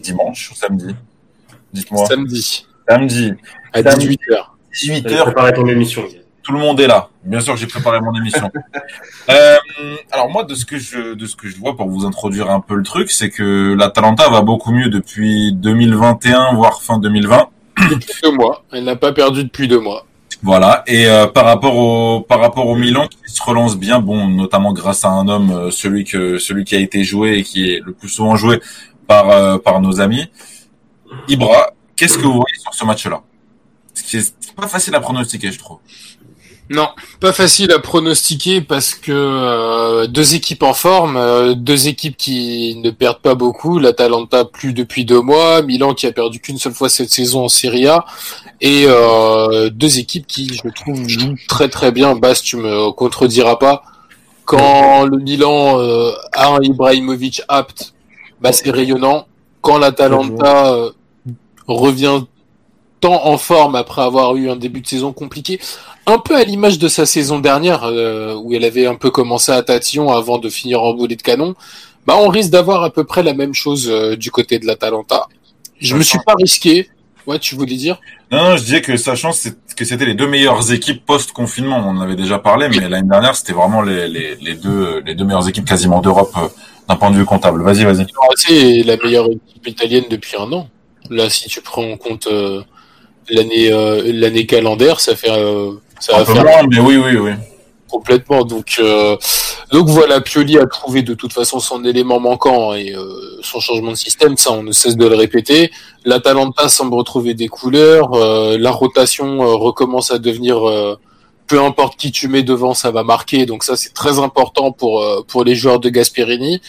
[0.00, 0.94] dimanche ou samedi.
[1.72, 2.06] Dites-moi.
[2.06, 2.66] Samedi.
[2.88, 3.32] Samedi.
[3.72, 4.18] À 18h.
[4.74, 5.22] 18h.
[5.22, 6.04] Préparer ton émission
[6.42, 7.08] tout le monde est là.
[7.24, 8.50] Bien sûr, j'ai préparé mon émission.
[9.30, 9.56] euh,
[10.10, 12.60] alors moi, de ce que je de ce que je vois pour vous introduire un
[12.60, 17.48] peu le truc, c'est que la Talenta va beaucoup mieux depuis 2021, voire fin 2020.
[17.90, 18.64] Depuis deux mois.
[18.72, 20.06] Elle n'a pas perdu depuis deux mois.
[20.42, 20.82] Voilà.
[20.88, 24.72] Et euh, par rapport au par rapport au Milan qui se relance bien, bon, notamment
[24.72, 27.80] grâce à un homme, euh, celui que celui qui a été joué et qui est
[27.84, 28.60] le plus souvent joué
[29.06, 30.28] par euh, par nos amis,
[31.28, 31.70] Ibra.
[31.94, 33.22] Qu'est-ce que vous voyez sur ce match-là?
[33.94, 35.78] C'est pas facile à pronostiquer, je trouve.
[36.72, 36.88] Non,
[37.20, 42.76] pas facile à pronostiquer parce que euh, deux équipes en forme, euh, deux équipes qui
[42.82, 46.72] ne perdent pas beaucoup, l'Atalanta plus depuis deux mois, Milan qui a perdu qu'une seule
[46.72, 48.06] fois cette saison en Serie A,
[48.62, 52.14] et euh, deux équipes qui, je trouve, jouent très très bien.
[52.14, 53.82] Bas, tu me contrediras pas.
[54.46, 55.78] Quand le Milan
[56.32, 57.92] a un Ibrahimovic apte,
[58.40, 59.26] bah c'est rayonnant.
[59.60, 60.74] Quand l'Atalanta
[61.66, 62.22] revient
[63.02, 65.60] tant en forme après avoir eu un début de saison compliqué,
[66.06, 69.52] un peu à l'image de sa saison dernière, euh, où elle avait un peu commencé
[69.52, 71.54] à tatillon avant de finir en boulet de canon,
[72.06, 75.26] bah on risque d'avoir à peu près la même chose euh, du côté de l'Atalanta.
[75.80, 76.88] Je me suis pas risqué.
[77.26, 78.00] Ouais, tu voulais dire?
[78.32, 79.30] Non, je disais que sachant
[79.76, 83.36] que c'était les deux meilleures équipes post-confinement, on en avait déjà parlé, mais l'année dernière,
[83.36, 86.48] c'était vraiment les, les, les, deux, les deux meilleures équipes quasiment d'Europe euh,
[86.88, 87.62] d'un point de vue comptable.
[87.62, 88.06] Vas-y, vas-y.
[88.36, 90.68] C'est la meilleure équipe italienne depuis un an.
[91.10, 92.26] Là, si tu prends en compte
[93.28, 93.70] l'année
[94.12, 95.30] l'année calendaire, ça fait
[96.02, 96.68] ça va faire...
[96.68, 97.30] mais oui, oui, oui.
[97.88, 98.42] Complètement.
[98.42, 99.16] Donc, euh,
[99.70, 103.90] donc voilà, Pioli a trouvé de toute façon son élément manquant et euh, son changement
[103.92, 105.70] de système, ça on ne cesse de le répéter.
[106.04, 110.62] L'Atalanta semble retrouver des couleurs, euh, la rotation recommence à devenir,
[111.46, 113.46] peu importe qui tu mets devant, ça va marquer.
[113.46, 116.62] Donc ça c'est très important pour pour les joueurs de Gasperini.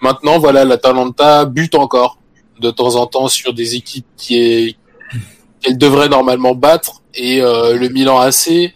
[0.00, 2.16] Maintenant voilà, l'Atalanta bute encore
[2.60, 4.76] de temps en temps sur des équipes qui est
[5.62, 8.72] qu'elle devrait normalement battre et euh, le Milan AC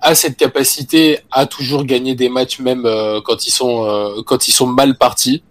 [0.00, 4.48] a cette capacité à toujours gagner des matchs même euh, quand ils sont euh, quand
[4.48, 5.42] ils sont mal partis.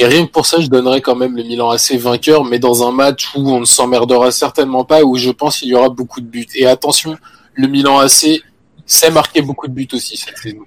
[0.00, 2.86] Et rien que pour ça, je donnerais quand même le Milan AC vainqueur, mais dans
[2.86, 6.20] un match où on ne s'emmerdera certainement pas, où je pense qu'il y aura beaucoup
[6.20, 6.46] de buts.
[6.54, 7.16] Et attention,
[7.54, 8.40] le Milan AC
[8.86, 10.64] sait marquer beaucoup de buts aussi cette saison.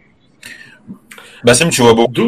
[1.46, 2.28] Bassim, tu vois beaucoup.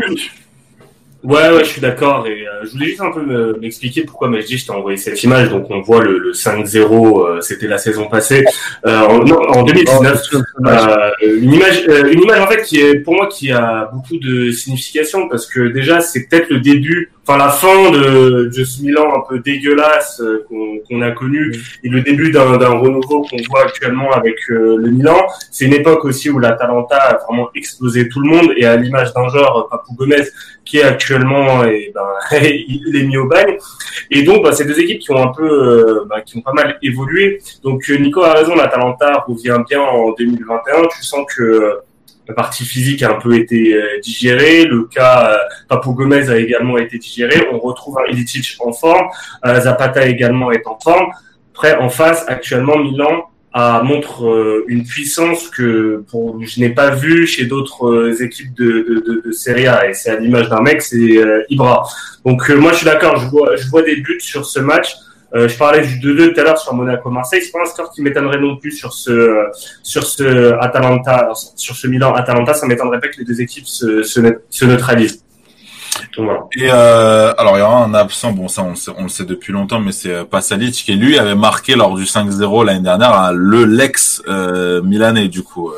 [1.24, 2.28] Ouais, ouais, je suis d'accord.
[2.28, 5.50] Et euh, je voulais juste un peu m'expliquer pourquoi Majdi, je t'ai envoyé cette image.
[5.50, 8.44] Donc, on voit le, le 5-0, euh, c'était la saison passée.
[8.86, 10.22] Euh, en, non, en 2019,
[11.22, 15.30] une image, une image en fait qui est pour moi qui a beaucoup de signification
[15.30, 19.22] parce que déjà, c'est peut-être le début enfin la fin de, de ce Milan un
[19.28, 20.46] peu dégueulasse euh,
[20.88, 25.26] qu'on a connu et le début d'un renouveau qu'on voit actuellement avec euh, le Milan.
[25.50, 28.76] C'est une époque aussi où la Talenta a vraiment explosé tout le monde et à
[28.76, 30.24] l'image d'un genre Papou Gomez
[30.66, 33.58] qui est actuellement et ben, il est mis au bagne.
[34.12, 36.54] Et donc bah, ces deux équipes qui ont un peu euh, bah, qui ont pas
[36.54, 37.40] mal évolué.
[37.64, 40.88] Donc Nico a raison, la Talenta revient bien en 2021.
[40.88, 41.80] Tu sens que
[42.28, 44.66] la partie physique a un peu été euh, digérée.
[44.66, 47.48] Le cas euh, Papo Gomez a également été digéré.
[47.52, 49.08] On retrouve un Ilicic en forme.
[49.46, 51.08] Euh, Zapata également est en forme.
[51.54, 57.28] Après, en face, actuellement, Milan a, montre une puissance que pour, je n'ai pas vu
[57.28, 59.88] chez d'autres équipes de, de, de, de, Serie A.
[59.88, 61.20] Et c'est à l'image d'un mec, c'est
[61.50, 61.84] Ibra.
[62.26, 63.18] Donc moi, je suis d'accord.
[63.18, 64.96] Je vois, je vois des buts sur ce match.
[65.36, 67.42] Euh, je parlais du 2-2 tout à l'heure sur Monaco-Marseille.
[67.44, 69.48] C'est pas un score qui m'étonnerait non plus sur ce
[69.82, 72.54] sur ce Atalanta, sur ce Milan-Atalanta.
[72.54, 75.24] Ça m'étonnerait pas que les deux équipes se, se, neutralisent.
[76.16, 76.40] Donc, voilà.
[76.56, 79.54] Et euh, alors il y aura un absent, bon ça on, on le sait depuis
[79.54, 83.32] longtemps, mais c'est euh, Pasalic qui lui avait marqué lors du 5-0 l'année dernière hein,
[83.34, 85.72] le Lex euh, milanais du coup.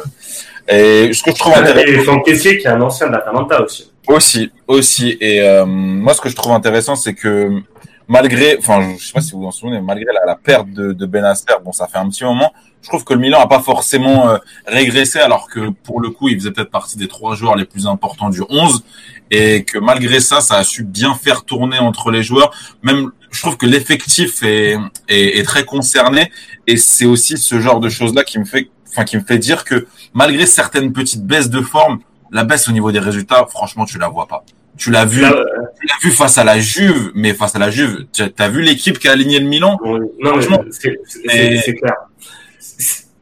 [0.68, 3.62] Et ce que je trouve intéressant, et son caissier qui est un ancien de l'Atalanta
[3.62, 3.92] aussi.
[4.08, 5.18] Aussi, aussi.
[5.22, 7.62] Et moi ce que je trouve intéressant c'est que
[8.08, 11.06] malgré, enfin, je sais pas si vous vous en souvenez, malgré la, perte de, de
[11.06, 12.52] Benacer, bon, ça fait un petit moment,
[12.82, 14.38] je trouve que le Milan a pas forcément euh,
[14.68, 17.88] régressé, alors que pour le coup, il faisait peut-être partie des trois joueurs les plus
[17.88, 18.84] importants du 11,
[19.32, 22.52] et que malgré ça, ça a su bien faire tourner entre les joueurs.
[22.84, 24.78] Même, je trouve que l'effectif est,
[25.08, 26.32] est, est, très concerné,
[26.68, 29.64] et c'est aussi ce genre de choses-là qui me fait, enfin, qui me fait dire
[29.64, 32.00] que malgré certaines petites baisses de forme,
[32.32, 34.44] la baisse au niveau des résultats, franchement, tu la vois pas.
[34.78, 38.06] Tu l'as vu, tu l'as vu face à la Juve, mais face à la Juve,
[38.12, 39.78] tu as vu l'équipe qui a aligné le Milan?
[40.20, 40.40] Non,
[40.72, 41.96] c'est clair.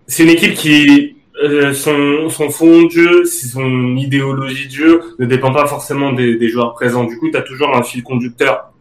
[0.07, 5.25] C'est une équipe qui euh, son, son fond de jeu, son idéologie de jeu ne
[5.25, 7.03] dépend pas forcément des, des joueurs présents.
[7.03, 8.71] Du coup, tu as toujours un fil conducteur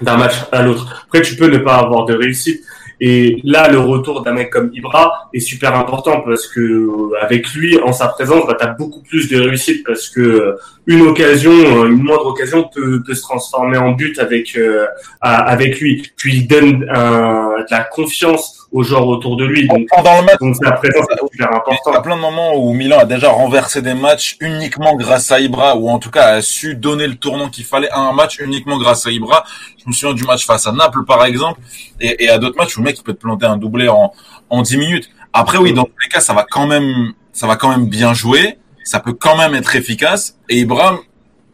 [0.00, 1.04] d'un match à l'autre.
[1.06, 2.62] Après, tu peux ne pas avoir de réussite,
[3.00, 7.52] et là, le retour d'un mec comme Ibra est super important parce que euh, avec
[7.52, 11.02] lui, en sa présence, bah, tu as beaucoup plus de réussite parce que euh, une
[11.02, 14.58] occasion, euh, une moindre occasion peut, peut se transformer en but avec
[15.20, 16.10] avec lui.
[16.16, 19.66] Puis il donne de la confiance aux joueurs autour de lui.
[19.66, 21.76] Donc, Pendant le match, donc sa présence est super important.
[21.86, 25.32] Il y a plein de moments où Milan a déjà renversé des matchs uniquement grâce
[25.32, 28.12] à Ibra ou en tout cas a su donner le tournant qu'il fallait à un
[28.12, 29.44] match uniquement grâce à Ibra.
[29.82, 31.58] Je me souviens du match face à Naples par exemple
[32.02, 34.12] et, et à d'autres matchs où le mec il peut te planter un doublé en
[34.50, 35.08] en 10 minutes.
[35.32, 38.12] Après oui, dans tous les cas, ça va quand même ça va quand même bien
[38.12, 40.98] jouer, ça peut quand même être efficace et Ibra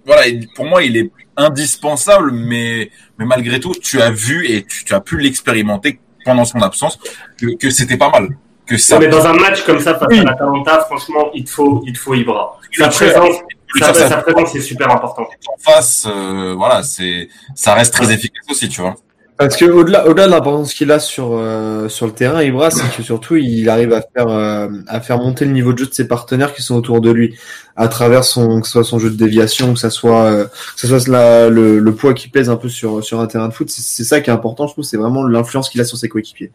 [0.04, 0.22] voilà,
[0.56, 4.94] pour moi, il est indispensable, mais, mais malgré tout, tu as vu et tu, tu
[4.94, 6.98] as pu l'expérimenter pendant son absence
[7.38, 8.36] que, que c'était pas mal.
[8.66, 8.98] Que ça...
[8.98, 11.92] mais dans un match comme ça face à la Talenta, franchement, il te faut, il
[11.92, 12.58] te faut Ibra.
[12.72, 13.36] Sa présence,
[13.78, 15.28] sa, sa, présence est super importante.
[15.48, 18.94] En face, euh, voilà, c'est, ça reste très efficace aussi, tu vois.
[19.42, 22.88] Parce que au-delà, au-delà de l'importance qu'il a sur euh, sur le terrain, Ibra, c'est
[22.96, 25.92] que surtout il arrive à faire euh, à faire monter le niveau de jeu de
[25.92, 27.36] ses partenaires qui sont autour de lui,
[27.74, 30.80] à travers son que ce soit son jeu de déviation, que ça soit euh, que
[30.80, 33.52] ça soit la, le, le, poids qui pèse un peu sur sur un terrain de
[33.52, 33.68] foot.
[33.68, 36.52] C'est, ça qui est important, je trouve, c'est vraiment l'influence qu'il a sur ses coéquipiers.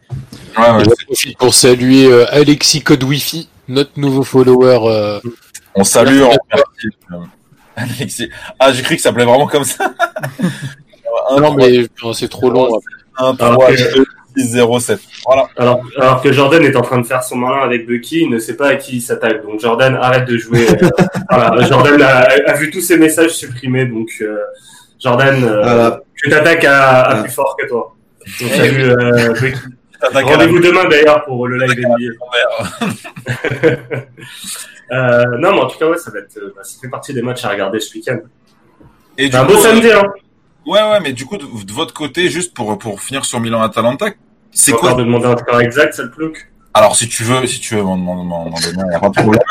[0.56, 5.20] Ouais, ouais, pour saluer Alexis Code Wifi, notre nouveau follower.
[5.74, 6.32] On salue en
[7.76, 8.30] Alexis.
[8.58, 9.92] Ah, j'ai cru que ça s'appelait vraiment comme ça.
[11.40, 12.80] non, mais c'est trop long.
[13.18, 13.76] 1, 3, 2,
[14.36, 15.00] 6, 0, 7.
[15.26, 15.48] Voilà.
[15.56, 18.38] Alors, alors que Jordan est en train de faire son malin avec Bucky, il ne
[18.38, 19.42] sait pas à qui il s'attaque.
[19.42, 20.66] Donc Jordan, arrête de jouer.
[21.30, 23.84] Euh, voilà, Jordan a, a, vu tous ses messages supprimés.
[23.84, 24.38] Donc euh,
[24.98, 26.00] Jordan, euh, voilà.
[26.16, 27.94] tu t'attaques à, à plus fort que toi.
[28.40, 29.58] Donc, salut euh, Bucky.
[30.00, 32.14] Rendez-vous demain d'ailleurs pour le live NBA.
[34.92, 37.22] euh, non, mais en tout cas, ouais, ça va être, bah, ça fait partie des
[37.22, 38.20] matchs à regarder ce week-end.
[39.16, 40.04] Et un beau samedi, hein.
[40.68, 44.10] Ouais, ouais, mais du coup, de, votre côté, juste pour, pour finir sur Milan-Atalanta,
[44.50, 46.32] c'est quoi de demander un score exact, ça le
[46.74, 49.42] Alors, si tu veux, si tu veux m'en il n'y a pas de problème.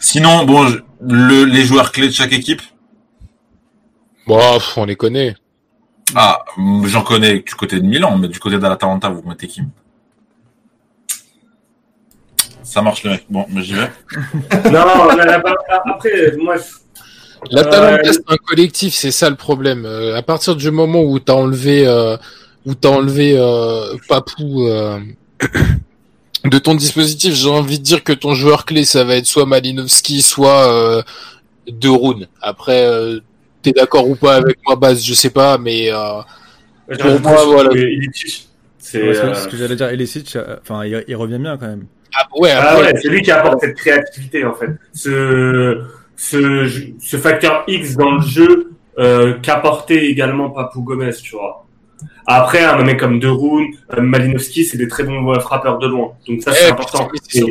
[0.00, 0.66] Sinon, bon,
[1.02, 2.62] le, les joueurs clés de chaque équipe
[4.26, 4.40] Bon,
[4.78, 5.34] on les connaît.
[6.14, 6.42] Ah,
[6.86, 9.60] j'en connais du côté de Milan, mais du côté d'Atalanta, vous mettez qui
[12.62, 13.26] Ça marche, le mec.
[13.28, 13.90] Bon, mais j'y vais.
[14.70, 14.86] non,
[15.84, 16.56] après, moi,
[17.50, 19.84] la Talenta, c'est un collectif, c'est ça le problème.
[19.84, 22.16] Euh, à partir du moment où t'as enlevé, euh,
[22.66, 24.98] où t'as enlevé euh, Papou euh,
[26.44, 29.46] de ton dispositif, j'ai envie de dire que ton joueur clé, ça va être soit
[29.46, 31.02] Malinowski, soit euh,
[31.66, 32.28] De Rune.
[32.40, 33.20] Après, euh,
[33.62, 35.90] t'es d'accord ou pas avec moi, base, je sais pas, mais
[37.00, 37.70] pour moi, voilà.
[38.78, 39.88] C'est ce que j'allais dire.
[39.88, 41.86] Elisic, enfin, il, il, revient bien quand même.
[42.14, 44.68] Ah ouais, ah ouais c'est lui qui apporte cette créativité en fait.
[44.92, 45.82] Ce
[46.16, 46.68] ce,
[47.00, 51.66] ce facteur X dans le jeu euh, qu'apportait également Papou Gomez, tu vois.
[52.26, 56.12] Après, un mec comme De Roon, euh, Malinowski, c'est des très bons frappeurs de loin.
[56.28, 57.08] Donc ça, c'est important.
[57.28, 57.42] C'est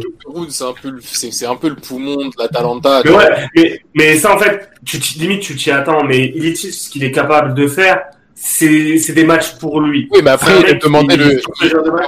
[0.63, 3.01] un peu, c'est un peu le poumon de la Talenta.
[3.03, 6.03] Mais ouais, mais, mais ça, en fait, tu limite, tu t'y attends.
[6.05, 8.01] Mais Illich, ce qu'il est capable de faire,
[8.43, 10.07] c'est des matchs pour lui.
[10.11, 11.41] Oui, mais après, il demandait le.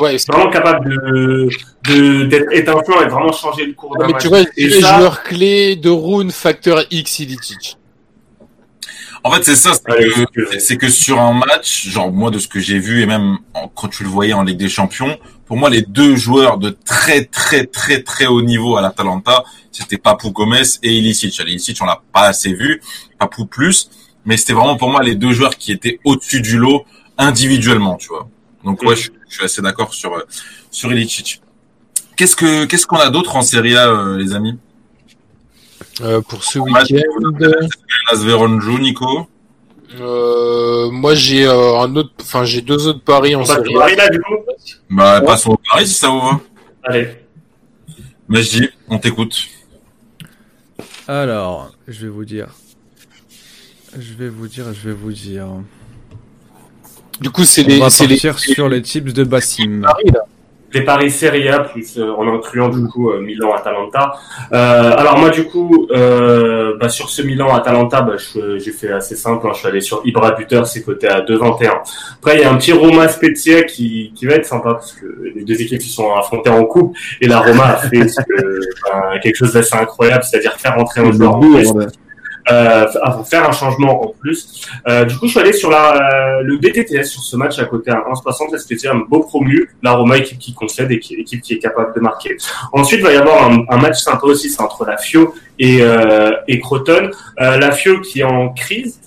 [0.02, 4.16] Ouais, c'est vraiment capable de d'être étincelant et vraiment changer le cours d'un match.
[4.16, 7.78] Mais tu vois, et les joueurs clés de Rune, facteur X, Ilicic.
[9.26, 12.60] En fait, c'est ça, c'est que, que, sur un match, genre moi de ce que
[12.60, 13.38] j'ai vu et même
[13.76, 17.24] quand tu le voyais en Ligue des Champions, pour moi les deux joueurs de très
[17.24, 21.40] très très très haut niveau à l'Atalanta, c'était Papou Gomez et Ilicic.
[21.40, 22.82] Ilicic, on l'a pas assez vu,
[23.18, 23.90] Papou plus
[24.26, 26.86] mais c'était vraiment pour moi les deux joueurs qui étaient au-dessus du lot
[27.18, 28.28] individuellement, tu vois.
[28.64, 30.22] Donc ouais, je, suis assez d'accord sur euh,
[30.72, 31.42] sur Ilicic.
[32.16, 34.58] Qu'est-ce que qu'est-ce qu'on a d'autre en Serie A, euh, les amis?
[36.02, 37.68] Euh, Pour ce week-end,
[38.12, 39.28] Las Veronjo, Nico?
[40.00, 43.96] Euh, moi j'ai euh, un autre, enfin j'ai deux autres paris en Serie A.
[43.96, 44.34] Là, du coup?
[44.90, 45.26] Bah ouais.
[45.26, 46.40] passons au Paris si ça vous va.
[46.84, 47.10] Allez.
[48.28, 49.48] Mais je dis, on t'écoute.
[51.08, 52.48] Alors, je vais vous dire.
[54.00, 55.48] Je vais vous dire, je vais vous dire.
[57.22, 57.82] Du coup, c'est les.
[57.82, 59.86] On va partir sur les chips de Bassim
[60.74, 64.14] les paris Serie A plus euh, en incluant du coup euh, Milan Atalanta.
[64.52, 68.14] Euh, alors moi du coup euh, bah, sur ce Milan Atalanta, bah,
[68.58, 69.48] j'ai fait assez simple.
[69.48, 71.70] Hein, je suis allé sur Ibra buteur, c'est coté à 2,21.
[72.16, 75.06] Après il y a un petit Roma Spezia qui, qui va être sympa parce que
[75.36, 78.06] les deux équipes se sont affrontées en coupe et la Roma a fait
[79.22, 81.42] quelque chose d'assez incroyable, c'est-à-dire faire rentrer un joueur en
[82.52, 82.86] euh,
[83.24, 84.68] faire un changement en plus.
[84.88, 87.92] Euh, du coup, je suis allé sur la, le BTTS sur ce match à côté
[87.92, 89.70] à 1,60 parce que c'est un beau promu.
[89.82, 92.38] La Roma, équipe qui concède et qui, équipe qui est capable de marquer.
[92.72, 95.80] Ensuite, il va y avoir un, un match sympa aussi, c'est entre la Fio et,
[95.82, 97.10] euh, et Croton.
[97.40, 99.00] Euh, la Fio qui est en crise,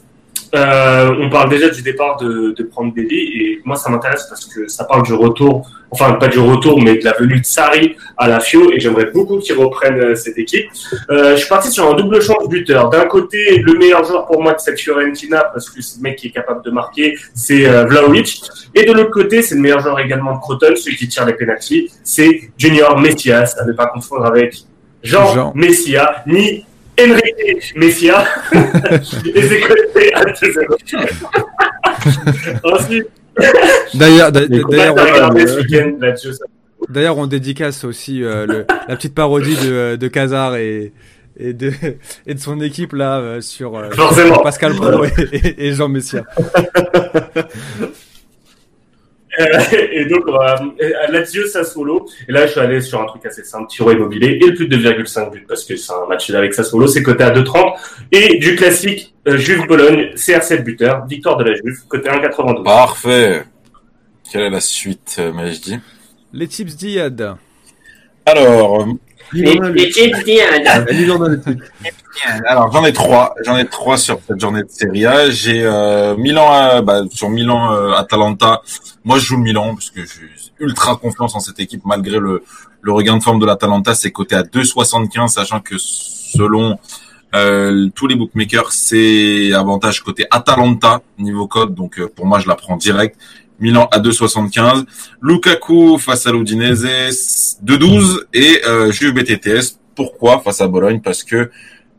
[0.57, 4.69] euh, on parle déjà du départ de, de prendre et moi ça m'intéresse parce que
[4.69, 8.29] ça parle du retour, enfin pas du retour mais de la venue de Sari à
[8.29, 10.67] la FIO et j'aimerais beaucoup qu'ils reprennent euh, cette équipe.
[11.11, 12.89] Euh, je suis parti sur un double champ de buteur.
[12.91, 16.17] D'un côté, le meilleur joueur pour moi de cette Fiorentina parce que c'est le mec
[16.17, 18.43] qui est capable de marquer, c'est euh, Vlaovic.
[18.75, 21.35] Et de l'autre côté, c'est le meilleur joueur également de Croton, celui qui tire les
[21.35, 24.57] pénalties, c'est Junior Messias, à ne pas confondre avec
[25.03, 25.53] Jean, Jean.
[25.55, 26.65] Messia, ni
[27.01, 28.25] Enrique Messia.
[28.53, 30.67] et c'est côté à 2-0.
[32.65, 33.07] Ensuite.
[33.95, 34.95] D'ailleurs, d'ailleurs,
[36.89, 40.93] D'ailleurs, on dédicace aussi euh, le, la petite parodie de, de Kazar et,
[41.37, 41.73] et, de,
[42.27, 45.11] et de son équipe là euh, sur, euh, sur Pascal Pro et,
[45.59, 46.25] et, Jean Messia.
[49.93, 52.09] et donc, euh, Lazio Sassuolo.
[52.29, 54.69] Et là, je suis allé sur un truc assez simple, Tiro immobilier et le plus
[54.69, 57.75] de 2,5 buts parce que c'est un match avec Sassuolo, c'est coté à 2,30.
[58.13, 62.63] Et du classique euh, Juve Bologne, CR7 buteur, victoire de la Juve, côté 1,92.
[62.63, 63.45] Parfait.
[64.31, 65.79] Quelle est la suite, euh, Majdi
[66.33, 67.37] Les tips d'Iad.
[68.25, 68.87] Alors,
[69.33, 70.67] d'Iad.
[72.47, 75.31] Alors j'en ai trois, j'en ai trois sur cette journée de Serie A.
[75.31, 78.63] J'ai euh, Milan, bah, sur Milan euh, Atalanta.
[79.05, 82.43] Moi je joue le Milan parce que j'ai ultra confiance en cette équipe malgré le,
[82.83, 83.95] le regain de forme de l'Atalanta.
[83.95, 86.79] C'est coté à 2,75 sachant que selon
[87.35, 91.75] euh, tous les bookmakers c'est avantage côté Atalanta niveau code.
[91.75, 93.19] Donc euh, pour moi je la prends direct.
[93.59, 94.85] Milan à 2,75.
[95.23, 99.79] Lukaku face à l'Udinese 2,12 et euh, Juve BTTS.
[99.95, 101.01] Pourquoi face à Bologne?
[101.01, 101.51] Parce que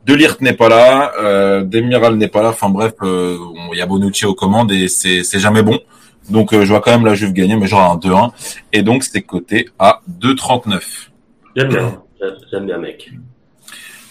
[0.07, 2.49] Delirte n'est pas là, euh, Demiral n'est pas là.
[2.49, 3.37] Enfin bref, euh,
[3.73, 5.79] il y a Bonucci aux commandes et c'est c'est jamais bon.
[6.29, 8.31] Donc euh, je vois quand même la Juve gagner, mais genre un 2-1.
[8.71, 10.81] Et donc c'est coté à 2,39.
[11.57, 12.01] J'aime bien,
[12.51, 13.11] j'aime bien mec.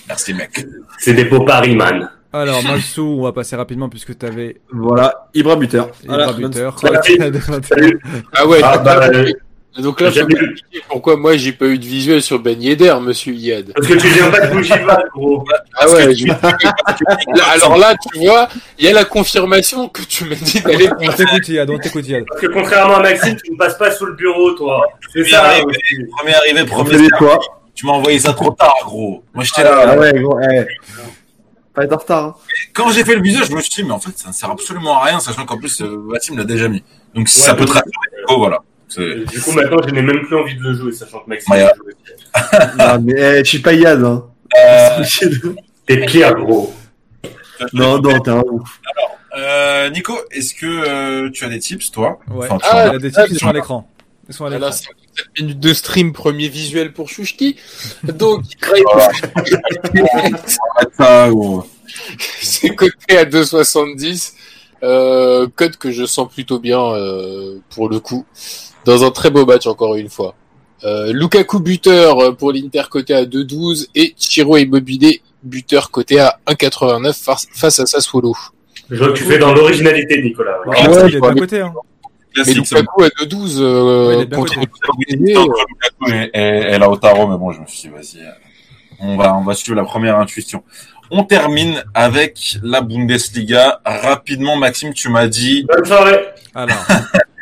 [0.07, 0.66] Merci mec.
[0.99, 2.11] C'est des beaux paris man.
[2.41, 4.57] Alors Malsou, on va passer rapidement puisque tu avais...
[4.72, 5.91] Voilà, Ibra buteur.
[6.05, 6.76] Ibra buteur.
[8.32, 9.11] Ah ouais, ah, bah,
[9.78, 10.22] donc là, je
[10.89, 13.72] pourquoi moi j'ai pas eu de visuel sur Ben Yedder, monsieur Yad.
[13.74, 15.45] Parce que tu viens pas de Bougival, gros.
[15.78, 16.26] Ah ouais, je...
[17.55, 20.89] alors là, tu vois, il y a la confirmation que tu m'as dit d'aller.
[20.99, 22.24] On t'écoute, Yad, on t'écoute, Yad.
[22.26, 24.87] Parce que contrairement à Maxime, tu ne passes pas sous le bureau, toi.
[25.12, 25.45] C'est ça.
[25.45, 25.66] Arrivé,
[26.16, 27.39] premier arrivé, premier quoi
[27.74, 29.22] Tu m'as envoyé ça trop tard, gros.
[29.34, 29.89] Moi, j'étais là.
[29.89, 30.64] Ah ouais, gros, eh.
[31.77, 32.24] Pas être en retard.
[32.24, 32.35] Hein.
[32.72, 34.51] Quand j'ai fait le visuel, je me suis dit, mais en fait, ça ne sert
[34.51, 36.83] absolument à rien, sachant qu'en plus, Maxime l'a déjà mis.
[37.14, 37.91] Donc, si ça peut te rassurer,
[38.29, 38.61] oh, voilà.
[38.97, 41.68] Du coup, maintenant, je n'ai même plus envie de le jouer, sachant que Maxime ouais.
[42.79, 44.05] non, mais eh, je suis pas Yann.
[44.05, 44.24] Hein.
[44.59, 45.05] Euh...
[45.87, 46.74] T'es pire, gros.
[47.72, 48.81] Non, non, t'es un ouf.
[48.85, 52.18] Alors, euh, Nico, est-ce que euh, tu as des tips, toi?
[52.29, 53.89] Ouais, enfin, ah, il a des tips, ils sont à l'écran.
[54.29, 54.70] Ils sont à l'écran.
[55.17, 57.57] 7 minutes de stream, premier visuel pour Chouchki.
[58.05, 58.43] Donc,
[62.43, 64.33] c'est coté à 2,70.
[64.83, 68.27] Euh, code que je sens plutôt bien euh, pour le coup
[68.85, 70.35] dans un très beau match encore une fois.
[70.85, 77.47] Euh, Lukaku buteur pour l'Inter côté à 2,12 et Chiro Immobilier buteur côté à 1,89
[77.55, 78.35] face, à Sassuolo.
[78.91, 80.59] Je vois que tu fais dans l'originalité, Nicolas.
[80.67, 81.61] Ouais, ouais il est de côté.
[81.61, 81.73] Hein.
[82.45, 84.59] Mais Lukaku à 2,12 euh, ouais, contre
[86.09, 88.20] et, et, et Lautaro, mais bon, je me suis dit, vas-y,
[89.01, 90.62] on va, on va suivre la première intuition.
[91.11, 93.80] On termine avec la Bundesliga.
[93.84, 95.64] Rapidement, Maxime, tu m'as dit.
[95.68, 96.18] Bonne soirée.
[96.55, 96.84] Alors.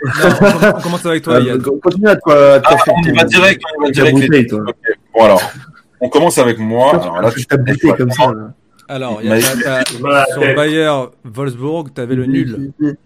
[0.77, 1.63] on commence avec toi, Yann.
[1.63, 2.61] Continue à toi.
[2.63, 3.63] Ah, on va direct.
[3.79, 4.19] On va direct.
[4.19, 4.53] Les...
[4.53, 4.75] Okay.
[5.15, 5.43] Bon, alors.
[6.01, 6.91] On commence avec moi.
[7.03, 7.57] Alors là, tu t'as
[7.97, 8.33] comme ça.
[8.89, 10.93] Alors, il y a, sur Bayer
[11.25, 12.73] Wolfsburg, tu avais le nul.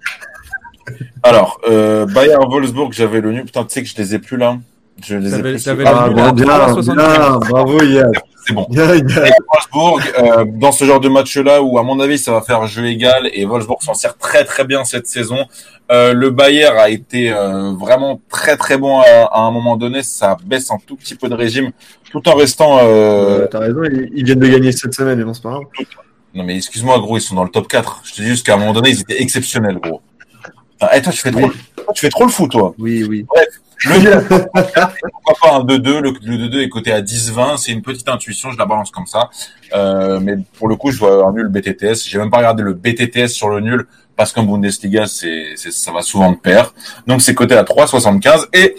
[1.23, 3.45] Alors, euh, Bayer Wolfsburg, j'avais le nul.
[3.45, 4.59] Putain, tu sais que je les ai plus là.
[5.05, 5.69] Je les ai plus.
[5.85, 8.13] Ah, bon, bien, bien, bravo Yann
[8.49, 8.67] c'est bon.
[8.71, 12.87] Wolfsburg, euh, dans ce genre de match-là, où à mon avis ça va faire jeu
[12.87, 15.47] égal, et Wolfsburg s'en sert très très bien cette saison.
[15.91, 20.03] Euh, le Bayer a été euh, vraiment très très bon à, un moment donné.
[20.03, 21.71] Ça baisse un tout petit peu de régime,
[22.11, 22.79] tout en restant.
[22.83, 23.47] Euh...
[23.51, 25.65] T'as raison, ils, viennent de gagner cette semaine, et bon, c'est pas grave.
[26.35, 28.03] Non mais excuse-moi gros, ils sont dans le top 4.
[28.05, 30.03] Je te dis juste qu'à un moment donné, ils étaient exceptionnels gros.
[30.95, 31.51] Eh, toi, tu fais, trop,
[31.95, 32.75] tu fais trop le fou, toi.
[32.79, 33.25] Oui, oui.
[33.29, 33.49] Bref,
[33.85, 34.21] le
[35.13, 37.59] pourquoi pas un 2-2 Le, 2-2 est coté à 10-20.
[37.59, 39.31] C'est une petite intuition, je la balance comme ça.
[39.75, 42.09] Euh, mais pour le coup, je vois un nul BTTS.
[42.09, 46.03] J'ai même pas regardé le BTTS sur le nul parce qu'en Bundesliga, c'est, ça va
[46.03, 46.75] souvent de pair.
[47.07, 48.75] Donc c'est coté à 3,75 et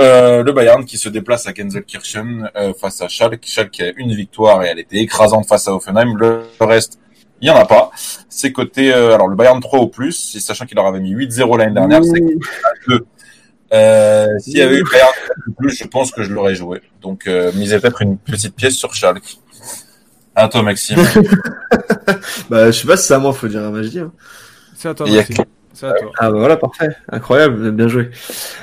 [0.00, 3.44] euh, le Bayern qui se déplace à Gelsenkirchen euh, face à Schalke.
[3.46, 6.16] Schalke a une victoire et elle était écrasante face à Offenheim.
[6.16, 6.98] Le reste,
[7.40, 7.90] il y en a pas.
[8.28, 11.58] C'est coté euh, alors le Bayern 3 au plus, sachant qu'il leur avait mis 8-0
[11.58, 13.06] l'année dernière, c'est c'est 2.
[13.72, 15.12] Euh, S'il y avait eu Bayern
[15.58, 16.80] plus, je pense que je l'aurais joué.
[17.00, 19.38] Donc euh, misez peut-être une petite pièce sur Schalke.
[20.34, 20.98] À toi Maxime.
[22.50, 24.00] bah je sais pas si c'est à moi, faut dire à Majdi.
[24.00, 24.12] Hein.
[24.76, 25.36] C'est à toi, Maxime.
[25.82, 26.10] À toi.
[26.18, 28.10] Ah bah voilà, parfait, incroyable, bien joué.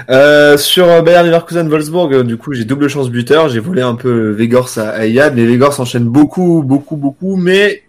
[0.09, 4.29] Euh, sur Bayern Leverkusen Wolfsburg, du coup j'ai double chance buteur, j'ai volé un peu
[4.31, 7.86] Vegors à, à Iyad, mais Vegors enchaîne beaucoup, beaucoup, beaucoup, mais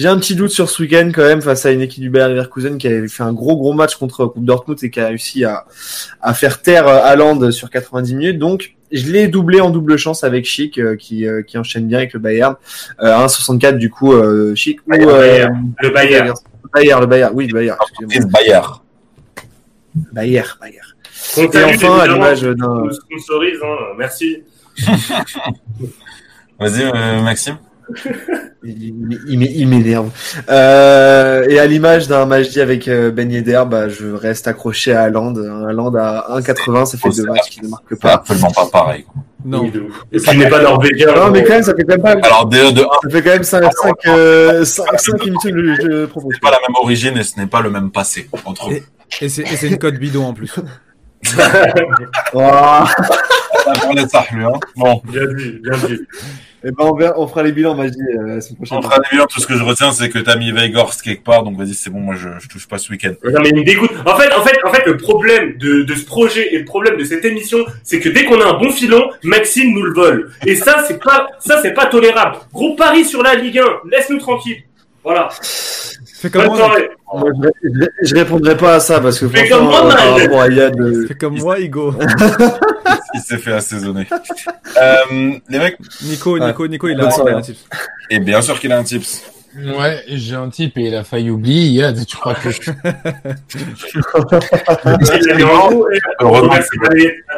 [0.00, 2.32] j'ai un petit doute sur ce week-end quand même face à une équipe du Bayern
[2.32, 5.44] Leverkusen qui avait fait un gros gros match contre Coupe Dortmund et qui a réussi
[5.44, 5.66] à,
[6.22, 8.38] à faire taire Haaland sur 90 minutes.
[8.38, 11.98] Donc je l'ai doublé en double chance avec Chic euh, qui, euh, qui enchaîne bien
[11.98, 12.56] avec le Bayern.
[13.02, 16.34] Euh, 1,64 du coup euh, Chic ou le Bayern.
[16.72, 17.76] Bayern, le Bayern, oui, le Bayern.
[18.30, 18.80] Bayern.
[20.12, 20.86] Bayern, Bayern.
[21.36, 22.84] Et enfin, à l'image d'un.
[22.84, 22.88] Hein.
[23.98, 24.44] merci.
[26.58, 27.58] Vas-y, Maxime
[28.62, 30.10] il, m'énerve.
[30.48, 35.02] Euh, et à l'image d'un Majdi avec euh, Ben Yedder, bah, je reste accroché à
[35.02, 35.34] Haaland.
[35.36, 38.14] Haaland à 1,80, ça fait deux matchs qui ne marque pas.
[38.14, 39.06] absolument pas pareil.
[39.44, 39.70] Non.
[40.12, 41.14] Et tu n'es pas norvégien.
[41.14, 42.26] Non, mais quand même, ça fait quand même pas.
[42.26, 42.84] Alors, de, de 1.
[43.02, 46.34] Ça fait quand même 5, 5, euh, 5, 5 émissions que je propose.
[46.34, 48.80] C'est pas la même origine et ce n'est pas le même passé entre eux.
[49.20, 50.54] Et, et c'est une code bidon en plus.
[52.32, 52.84] wow.
[53.80, 54.52] pour les lui, hein.
[54.76, 55.02] Bon.
[55.04, 56.08] Bien vu, bien vu.
[56.62, 58.78] Eh ben, on, verra, on fera les bilans, Magie, euh, la semaine prochaine.
[58.78, 59.26] On fera les bilans.
[59.26, 61.42] Tout ce que je retiens, c'est que t'as mis Veigorst quelque part.
[61.42, 62.00] Donc, vas-y, c'est bon.
[62.00, 63.12] Moi, je, je touche pas ce week-end.
[63.24, 63.92] Non, mais il me dégoûte.
[64.04, 66.96] En fait, en fait, en fait, le problème de, de ce projet et le problème
[66.98, 70.32] de cette émission, c'est que dès qu'on a un bon filon, Maxime nous le vole.
[70.46, 72.36] Et ça, c'est pas, ça, c'est pas tolérable.
[72.52, 73.64] Gros pari sur la Ligue 1.
[73.90, 74.62] Laisse-nous tranquille.
[75.04, 75.28] Voilà.
[76.20, 76.76] Fais comme moi,
[77.14, 77.30] moi
[77.62, 80.48] je, je, répondrai pas à ça parce que Fais franchement, comme moi, par rapport à
[80.48, 81.06] Yad, euh...
[81.08, 81.94] Fais comme moi, Igo.
[83.14, 84.06] il s'est fait assaisonner.
[84.76, 85.78] euh, les mecs.
[86.02, 87.66] Nico, Nico, Nico, il a, il a un tips.
[88.10, 89.24] Et bien sûr qu'il a un tips.
[89.56, 91.80] Ouais, j'ai un type et il a failli oublier.
[91.80, 92.60] Yad, tu crois que je...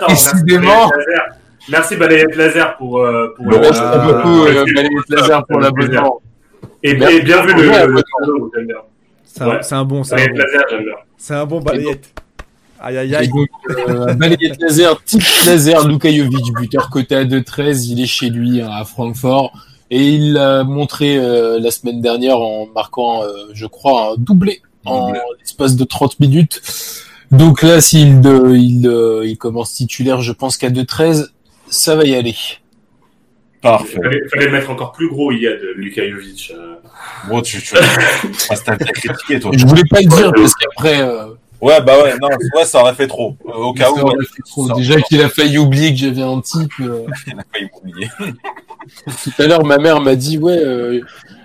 [0.08, 0.90] Décidément.
[1.68, 6.20] Merci Balayette Laser pour, euh, pour Merci euh, beaucoup euh, Balayette Laser pour l'abonnement.
[6.82, 8.02] Et, et, bien vu le, le,
[9.24, 10.42] C'est un, un, bon, c'est un, bon.
[11.16, 12.12] C'est un bon balayette.
[12.80, 13.28] Aïe aïe aïe.
[13.28, 13.48] Donc,
[13.88, 18.70] euh, balayette laser, type laser, Lukajovic, buteur côté à 2-13, il est chez lui hein,
[18.72, 19.52] à Francfort.
[19.90, 24.62] Et il l'a montré euh, la semaine dernière en marquant, euh, je crois, un doublé,
[24.84, 26.60] en l'espace de 30 minutes.
[27.30, 28.20] Donc là, s'il
[28.54, 31.28] il, il commence titulaire, je pense qu'à 2-13,
[31.68, 32.34] ça va y aller.
[33.62, 33.96] Parfait.
[33.96, 36.52] Il fallait, fallait, le mettre encore plus gros, il y a de Lukajovic.
[36.54, 36.74] Euh...
[37.28, 37.74] Bon, tu, tu...
[37.76, 39.52] ah, critiqué, toi.
[39.56, 41.00] Je voulais pas le dire parce qu'après.
[41.00, 41.26] Euh...
[41.60, 43.36] Ouais, bah ouais, non, ouais, ça aurait fait trop.
[43.46, 44.00] Euh, au cas où.
[44.00, 44.14] Ouais,
[44.46, 44.72] trop.
[44.74, 46.72] Déjà qu'il a failli oublier que j'avais un type.
[46.80, 47.06] Euh...
[47.28, 48.08] il a failli oublier.
[49.22, 51.00] Tout à l'heure, ma mère m'a dit, ouais, euh,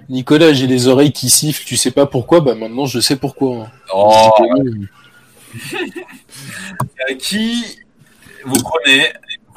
[0.10, 3.68] Nicolas, j'ai les oreilles qui sifflent, tu sais pas pourquoi, bah maintenant je sais pourquoi.
[3.94, 4.32] Oh.
[7.20, 7.78] qui
[8.46, 9.12] vous prenez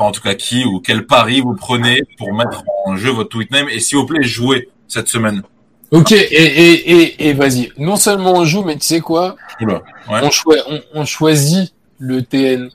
[0.05, 3.51] en tout cas qui ou quel pari vous prenez pour mettre en jeu votre tweet
[3.51, 5.42] name et s'il vous plaît jouer cette semaine.
[5.90, 7.72] Ok, et, et, et, et vas-y.
[7.76, 9.36] Non seulement on joue, mais tu sais quoi?
[9.61, 10.20] Oula, ouais.
[10.22, 12.70] on, choi on, on, choisit le TN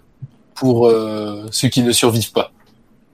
[0.54, 2.52] pour euh, ceux qui ne survivent pas.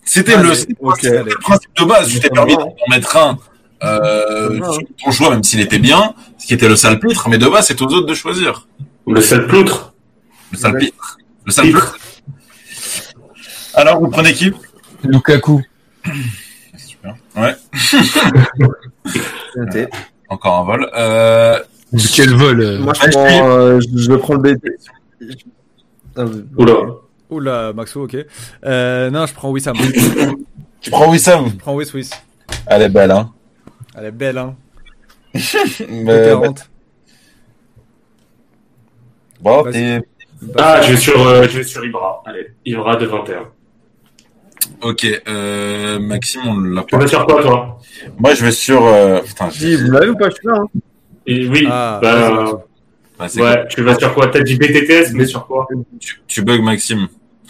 [0.04, 0.52] C'était ah, le,
[0.82, 1.10] okay.
[1.24, 2.10] le, principe de base.
[2.10, 3.38] Je t'ai permis d'en mettre un
[3.84, 7.48] euh, sur ton choix, même s'il était bien, ce qui était le salpitre, mais de
[7.48, 8.68] base, c'est aux autres de choisir.
[9.08, 9.94] Le salploutre
[10.52, 11.18] Le salpitre.
[11.46, 11.98] Le salpitre.
[13.74, 14.52] Alors, vous prenez qui?
[15.04, 15.62] Lukaku.
[16.78, 17.16] Super.
[17.36, 17.56] Ouais.
[19.58, 19.88] euh,
[20.30, 20.90] encore un vol.
[20.96, 21.60] Euh...
[22.16, 24.70] Quel vol Moi, je, prends, euh, je prends le BT.
[26.16, 26.24] Ah,
[26.58, 26.74] Oula.
[27.30, 28.18] Oula, Maxo, ok.
[28.66, 29.76] Euh, non, je prends Wissam.
[30.82, 31.50] tu prends Wissam?
[31.50, 32.12] Je prends Wiss Wiss.
[32.68, 33.32] Elle est belle, hein
[33.96, 34.56] Elle est belle, hein
[35.90, 36.26] Mais...
[36.26, 36.70] 40.
[39.42, 40.00] Bon, et...
[40.58, 42.24] Ah, je vais sur, euh, je vais sur Ibra.
[42.26, 43.50] Allez, Ibra de 21.
[44.82, 46.88] Ok, euh, Maxime, on l'a pas.
[46.88, 47.80] Tu vas sur quoi, toi
[48.18, 48.86] Moi, je vais sur.
[48.86, 49.20] Euh...
[49.22, 50.56] Putain, si, vous l'avez ou pas Je suis là.
[50.58, 50.80] Hein.
[51.28, 52.64] Et oui, ah, bah,
[53.20, 54.28] bah, ouais, tu vas sur quoi?
[54.28, 55.68] T'as dit BTTS, mais sur quoi?
[56.00, 57.08] Tu, tu bugs, Maxime.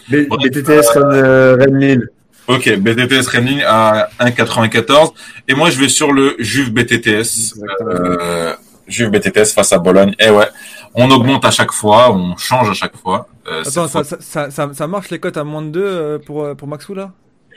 [0.08, 2.06] B BTTS Rennes
[2.48, 5.12] Ok, BTTS Rennes à 1,94.
[5.48, 7.54] Et moi, je vais sur le Juve BTTS.
[7.82, 8.54] Euh,
[8.88, 10.14] Juve BTTS face à Bologne.
[10.18, 10.48] Et ouais,
[10.94, 13.28] On augmente à chaque fois, on change à chaque fois.
[13.46, 16.54] Euh, Attends, ça, ça, ça, ça, marche les cotes à moins de 2 euh, pour,
[16.56, 17.12] pour Maxou là?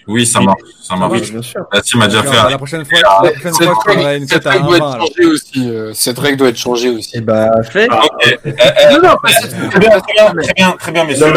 [0.08, 0.60] Oui, ça marche.
[0.82, 1.12] Ça marche.
[1.14, 1.66] Oui, bien sûr.
[1.74, 2.50] La team a déjà fait.
[2.50, 5.70] La prochaine fois, la prochaine fois, une cote à 1 doit être changée aussi.
[5.70, 7.22] Euh, cette règle doit être changée aussi.
[7.22, 7.88] Bah, fait.
[7.90, 8.38] Ah, okay.
[8.46, 8.52] euh,
[8.92, 9.16] non, non,
[9.70, 11.34] très bien, très bien, très bien, très bien, messieurs.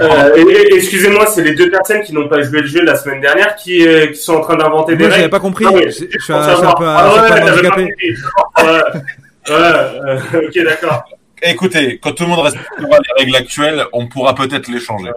[0.00, 3.56] Euh, Excusez-moi, c'est les deux personnes qui n'ont pas joué le jeu la semaine dernière
[3.56, 5.16] qui, euh, qui sont en train d'inventer des règles.
[5.16, 5.66] J'avais pas compris.
[5.68, 7.94] Ah, je, suis un, peu, ah, handicapé.
[8.62, 8.80] Ouais,
[9.50, 11.04] euh, ok, d'accord.
[11.42, 15.10] Écoutez, quand tout le monde respectera les règles actuelles, on pourra peut-être les changer.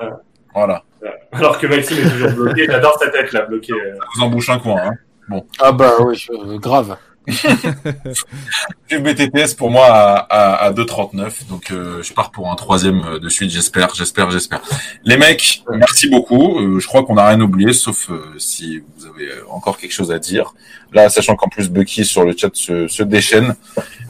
[0.54, 0.84] Voilà.
[1.32, 2.66] Alors que Maxime est toujours bloqué.
[2.66, 3.74] J'adore sa tête là, bloqué.
[3.74, 4.82] Ça vous embouche un coin.
[4.82, 4.94] Hein.
[5.30, 5.46] Bon.
[5.60, 6.98] Ah bah oui, euh, grave.
[8.88, 11.48] J'ai BTTS pour moi à, à, 2,39.
[11.50, 14.62] Donc euh, je pars pour un troisième euh, de suite, j'espère, j'espère, j'espère.
[15.04, 16.60] Les mecs, merci beaucoup.
[16.60, 20.20] Euh, je crois qu'on n'a rien oublié, sauf si vous avez encore quelque chose à
[20.20, 20.54] dire.
[20.94, 23.56] Là, sachant qu'en plus Bucky sur le chat se, se déchaîne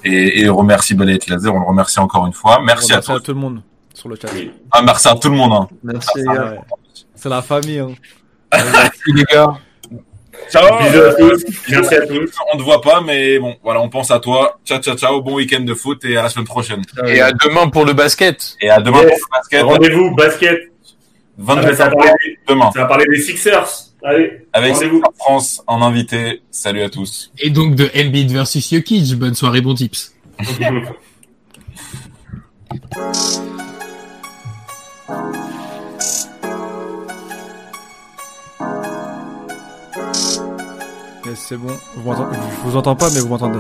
[0.04, 2.62] et, et remercie Balayet Laser, on le remercie encore une fois.
[2.64, 3.62] Merci, à, tout le monde
[3.96, 4.30] sur le chat.
[4.72, 5.54] Ah, merci à tout le monde.
[5.54, 5.68] Hein.
[5.84, 6.24] Merci.
[7.18, 7.80] C'est la famille.
[7.80, 7.94] Hein.
[8.54, 9.58] merci les gars.
[10.50, 10.80] Ciao.
[10.80, 11.44] Bisous à tous.
[11.70, 12.32] Merci à tous.
[12.54, 14.60] On ne voit pas, mais bon, voilà, on pense à toi.
[14.66, 15.22] Ciao, ciao, ciao.
[15.22, 16.84] Bon week-end de foot et à la semaine prochaine.
[17.06, 18.56] Et à demain pour le basket.
[18.62, 19.64] Et à demain pour le basket.
[19.64, 20.60] Rendez-vous, basket.
[21.40, 21.96] 22 ça va
[22.48, 22.72] demain.
[22.72, 23.68] Ça va parler des Sixers.
[24.04, 24.48] Allez.
[24.54, 24.76] Avec
[25.18, 26.42] France en invité.
[26.52, 27.32] Salut à tous.
[27.40, 29.16] Et donc de Embiid versus Jokic.
[29.16, 30.14] Bonne soirée, bon tips.
[41.38, 41.74] c'est bon.
[41.96, 43.60] je vous entends pas, mais vous m'entendez.